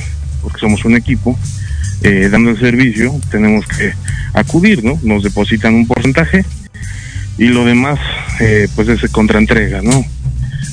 porque 0.43 0.61
somos 0.61 0.85
un 0.85 0.97
equipo, 0.97 1.39
dando 2.31 2.51
el 2.51 2.59
servicio 2.59 3.19
tenemos 3.31 3.67
que 3.67 3.95
acudir, 4.35 4.85
¿no? 4.85 4.99
Nos 5.03 5.23
depositan 5.23 5.75
un 5.75 5.87
porcentaje 5.87 6.45
y 7.39 7.47
lo 7.47 7.65
demás, 7.65 7.99
eh, 8.41 8.69
pues 8.75 8.89
es 8.89 9.11
contraentrega, 9.11 9.83
¿no? 9.83 10.05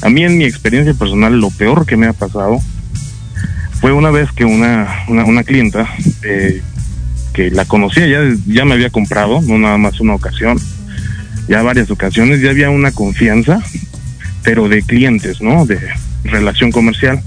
A 0.01 0.09
mí 0.09 0.23
en 0.23 0.37
mi 0.37 0.45
experiencia 0.45 0.93
personal, 0.93 1.39
lo 1.39 1.49
peor 1.51 1.85
que 1.85 1.97
me 1.97 2.07
ha 2.07 2.13
pasado 2.13 2.59
fue 3.79 3.91
una 3.91 4.11
vez 4.11 4.31
que 4.31 4.45
una, 4.45 4.87
una, 5.07 5.25
una 5.25 5.43
clienta, 5.43 5.87
eh, 6.23 6.61
que 7.33 7.51
la 7.51 7.65
conocía, 7.65 8.07
ya, 8.07 8.21
ya 8.47 8.65
me 8.65 8.73
había 8.73 8.89
comprado, 8.89 9.41
no 9.41 9.57
nada 9.57 9.77
más 9.77 9.99
una 9.99 10.15
ocasión, 10.15 10.59
ya 11.47 11.61
varias 11.61 11.89
ocasiones, 11.91 12.41
ya 12.41 12.49
había 12.49 12.69
una 12.69 12.91
confianza, 12.91 13.61
pero 14.43 14.69
de 14.69 14.81
clientes, 14.83 15.41
¿no? 15.41 15.65
De 15.65 15.79
relación 16.23 16.71
comercial. 16.71 17.21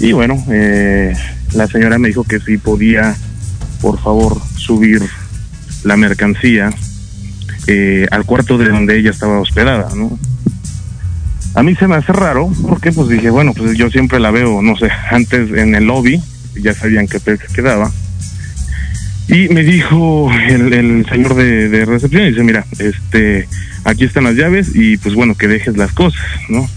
Y 0.00 0.12
bueno, 0.12 0.42
eh, 0.50 1.14
la 1.54 1.66
señora 1.66 1.98
me 1.98 2.08
dijo 2.08 2.24
que 2.24 2.40
si 2.40 2.58
podía, 2.58 3.14
por 3.80 4.00
favor, 4.00 4.40
subir 4.56 5.02
la 5.84 5.96
mercancía 5.96 6.70
eh, 7.66 8.06
al 8.10 8.24
cuarto 8.24 8.58
de 8.58 8.68
donde 8.68 8.98
ella 8.98 9.10
estaba 9.10 9.40
hospedada, 9.40 9.94
¿no? 9.94 10.18
A 11.54 11.62
mí 11.62 11.76
se 11.76 11.86
me 11.86 11.94
hace 11.94 12.12
raro, 12.12 12.50
porque 12.68 12.90
pues 12.90 13.08
dije, 13.08 13.30
bueno, 13.30 13.52
pues 13.54 13.76
yo 13.78 13.88
siempre 13.88 14.18
la 14.18 14.32
veo, 14.32 14.60
no 14.60 14.76
sé, 14.76 14.90
antes 15.10 15.50
en 15.50 15.74
el 15.74 15.84
lobby, 15.84 16.20
ya 16.60 16.74
sabían 16.74 17.06
que 17.06 17.20
se 17.20 17.38
quedaba. 17.54 17.92
Y 19.28 19.48
me 19.48 19.62
dijo 19.62 20.30
el, 20.48 20.72
el 20.72 21.06
señor 21.06 21.34
de, 21.34 21.68
de 21.68 21.84
recepción, 21.84 22.28
dice, 22.28 22.42
mira, 22.42 22.66
este, 22.78 23.48
aquí 23.84 24.04
están 24.04 24.24
las 24.24 24.34
llaves 24.34 24.70
y 24.74 24.96
pues 24.98 25.14
bueno, 25.14 25.34
que 25.34 25.48
dejes 25.48 25.76
las 25.76 25.92
cosas, 25.92 26.22
¿no? 26.48 26.68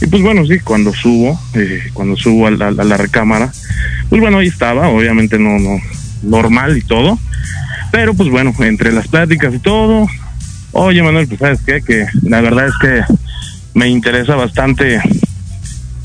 Y 0.00 0.06
pues 0.06 0.22
bueno, 0.22 0.46
sí, 0.46 0.58
cuando 0.60 0.94
subo, 0.94 1.38
eh, 1.54 1.90
cuando 1.92 2.16
subo 2.16 2.46
a 2.46 2.50
la, 2.50 2.96
recámara, 2.96 3.52
pues 4.08 4.20
bueno, 4.20 4.38
ahí 4.38 4.46
estaba, 4.46 4.88
obviamente 4.88 5.38
no, 5.38 5.58
no, 5.58 5.78
normal 6.22 6.76
y 6.78 6.82
todo. 6.82 7.18
Pero 7.92 8.14
pues 8.14 8.30
bueno, 8.30 8.54
entre 8.60 8.92
las 8.92 9.08
pláticas 9.08 9.54
y 9.54 9.58
todo, 9.58 10.06
oye 10.72 11.02
Manuel, 11.02 11.26
pues 11.26 11.40
sabes 11.40 11.60
qué, 11.66 11.82
que 11.82 12.06
la 12.22 12.40
verdad 12.40 12.68
es 12.68 12.74
que 12.80 13.14
me 13.74 13.88
interesa 13.88 14.36
bastante 14.36 15.00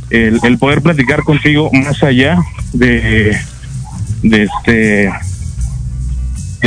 el, 0.10 0.40
el 0.44 0.58
poder 0.58 0.82
platicar 0.82 1.24
contigo 1.24 1.70
más 1.72 2.04
allá 2.04 2.38
de, 2.74 3.38
de 4.24 4.44
este, 4.44 5.12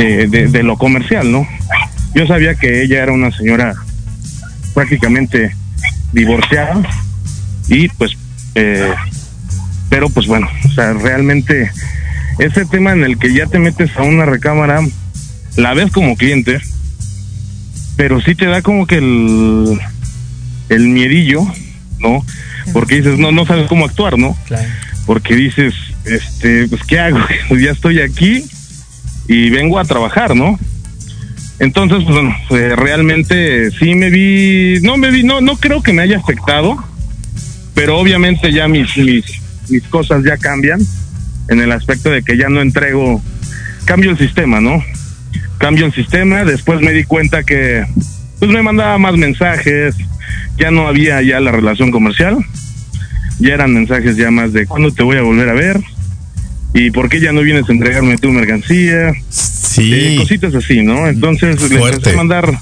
de, 0.01 0.27
de, 0.27 0.47
de 0.47 0.63
lo 0.63 0.77
comercial, 0.77 1.31
¿no? 1.31 1.47
Yo 2.15 2.25
sabía 2.27 2.55
que 2.55 2.83
ella 2.83 3.03
era 3.03 3.11
una 3.11 3.31
señora 3.31 3.75
prácticamente 4.73 5.55
divorciada 6.13 6.81
y 7.67 7.87
pues 7.89 8.11
eh, 8.55 8.91
pero 9.89 10.09
pues 10.09 10.25
bueno 10.27 10.47
o 10.65 10.69
sea 10.71 10.93
realmente 10.93 11.71
ese 12.39 12.65
tema 12.65 12.93
en 12.93 13.03
el 13.03 13.17
que 13.19 13.33
ya 13.33 13.45
te 13.45 13.59
metes 13.59 13.95
a 13.97 14.03
una 14.03 14.25
recámara 14.25 14.79
la 15.55 15.73
ves 15.73 15.91
como 15.91 16.15
cliente 16.15 16.59
pero 17.95 18.21
sí 18.21 18.33
te 18.35 18.45
da 18.47 18.61
como 18.61 18.87
que 18.87 18.97
el 18.97 19.79
el 20.69 20.87
miedillo 20.89 21.41
no 21.99 22.23
porque 22.73 22.95
dices 22.95 23.19
no 23.19 23.31
no 23.31 23.45
sabes 23.45 23.67
cómo 23.67 23.85
actuar 23.85 24.17
no 24.17 24.35
Claro. 24.47 24.67
porque 25.05 25.35
dices 25.35 25.73
este 26.05 26.67
pues 26.69 26.81
qué 26.83 26.99
hago 26.99 27.19
Pues 27.49 27.61
ya 27.61 27.71
estoy 27.71 27.99
aquí 28.01 28.45
y 29.29 29.49
vengo 29.49 29.79
a 29.79 29.85
trabajar 29.85 30.35
no 30.35 30.59
entonces, 31.59 32.05
pues 32.47 32.61
eh, 32.61 32.75
realmente 32.75 33.69
sí 33.71 33.93
me 33.93 34.09
vi, 34.09 34.79
no 34.81 34.95
me 34.95 35.11
vi, 35.11 35.23
no, 35.23 35.41
no 35.41 35.57
creo 35.57 35.83
que 35.83 35.91
me 35.91 36.01
haya 36.01 36.17
afectado, 36.17 36.77
pero 37.75 37.97
obviamente 37.97 38.53
ya 38.53 38.69
mis, 38.69 38.95
mis, 38.97 39.25
mis 39.69 39.83
cosas 39.83 40.23
ya 40.23 40.37
cambian 40.37 40.79
en 41.49 41.59
el 41.59 41.71
aspecto 41.73 42.09
de 42.09 42.23
que 42.23 42.37
ya 42.37 42.47
no 42.47 42.61
entrego, 42.61 43.21
cambio 43.83 44.11
el 44.11 44.17
sistema, 44.17 44.61
¿no? 44.61 44.81
Cambio 45.57 45.85
el 45.85 45.93
sistema, 45.93 46.45
después 46.45 46.79
me 46.79 46.93
di 46.93 47.03
cuenta 47.03 47.43
que 47.43 47.85
pues 48.39 48.49
me 48.49 48.63
mandaba 48.63 48.97
más 48.97 49.17
mensajes, 49.17 49.95
ya 50.57 50.71
no 50.71 50.87
había 50.87 51.21
ya 51.21 51.41
la 51.41 51.51
relación 51.51 51.91
comercial, 51.91 52.37
ya 53.39 53.53
eran 53.53 53.73
mensajes 53.73 54.15
ya 54.15 54.31
más 54.31 54.53
de 54.53 54.65
cuándo 54.65 54.91
te 54.91 55.03
voy 55.03 55.17
a 55.17 55.23
volver 55.23 55.49
a 55.49 55.53
ver 55.53 55.81
y 56.73 56.91
por 56.91 57.09
qué 57.09 57.19
ya 57.19 57.31
no 57.31 57.41
vienes 57.41 57.67
a 57.69 57.71
entregarme 57.71 58.17
tu 58.17 58.29
mercancía, 58.29 59.13
Sí. 59.29 59.93
eh, 59.93 60.15
cositas 60.17 60.53
así, 60.55 60.81
¿no? 60.83 61.07
Entonces 61.07 61.59
le 61.69 61.75
empecé 61.79 62.11
a 62.11 62.15
mandar, 62.15 62.59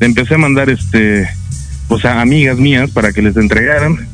le 0.00 0.06
empecé 0.06 0.34
a 0.34 0.38
mandar 0.38 0.70
este, 0.70 1.28
pues 1.88 2.04
a 2.04 2.20
amigas 2.20 2.58
mías 2.58 2.90
para 2.90 3.12
que 3.12 3.22
les 3.22 3.36
entregaran. 3.36 4.08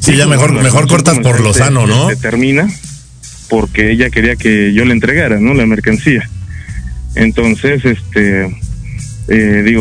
Sí, 0.00 0.16
ya 0.16 0.26
pues, 0.26 0.38
mejor, 0.38 0.52
mejor 0.62 0.88
cortas 0.88 1.18
por 1.18 1.40
lo 1.40 1.52
sano, 1.52 1.86
¿no? 1.86 2.08
Se 2.08 2.16
termina 2.16 2.68
porque 3.48 3.90
ella 3.90 4.10
quería 4.10 4.36
que 4.36 4.72
yo 4.72 4.84
le 4.84 4.92
entregara, 4.92 5.40
¿no? 5.40 5.54
La 5.54 5.66
mercancía. 5.66 6.28
Entonces, 7.14 7.84
este, 7.84 8.46
eh, 9.28 9.62
digo, 9.64 9.76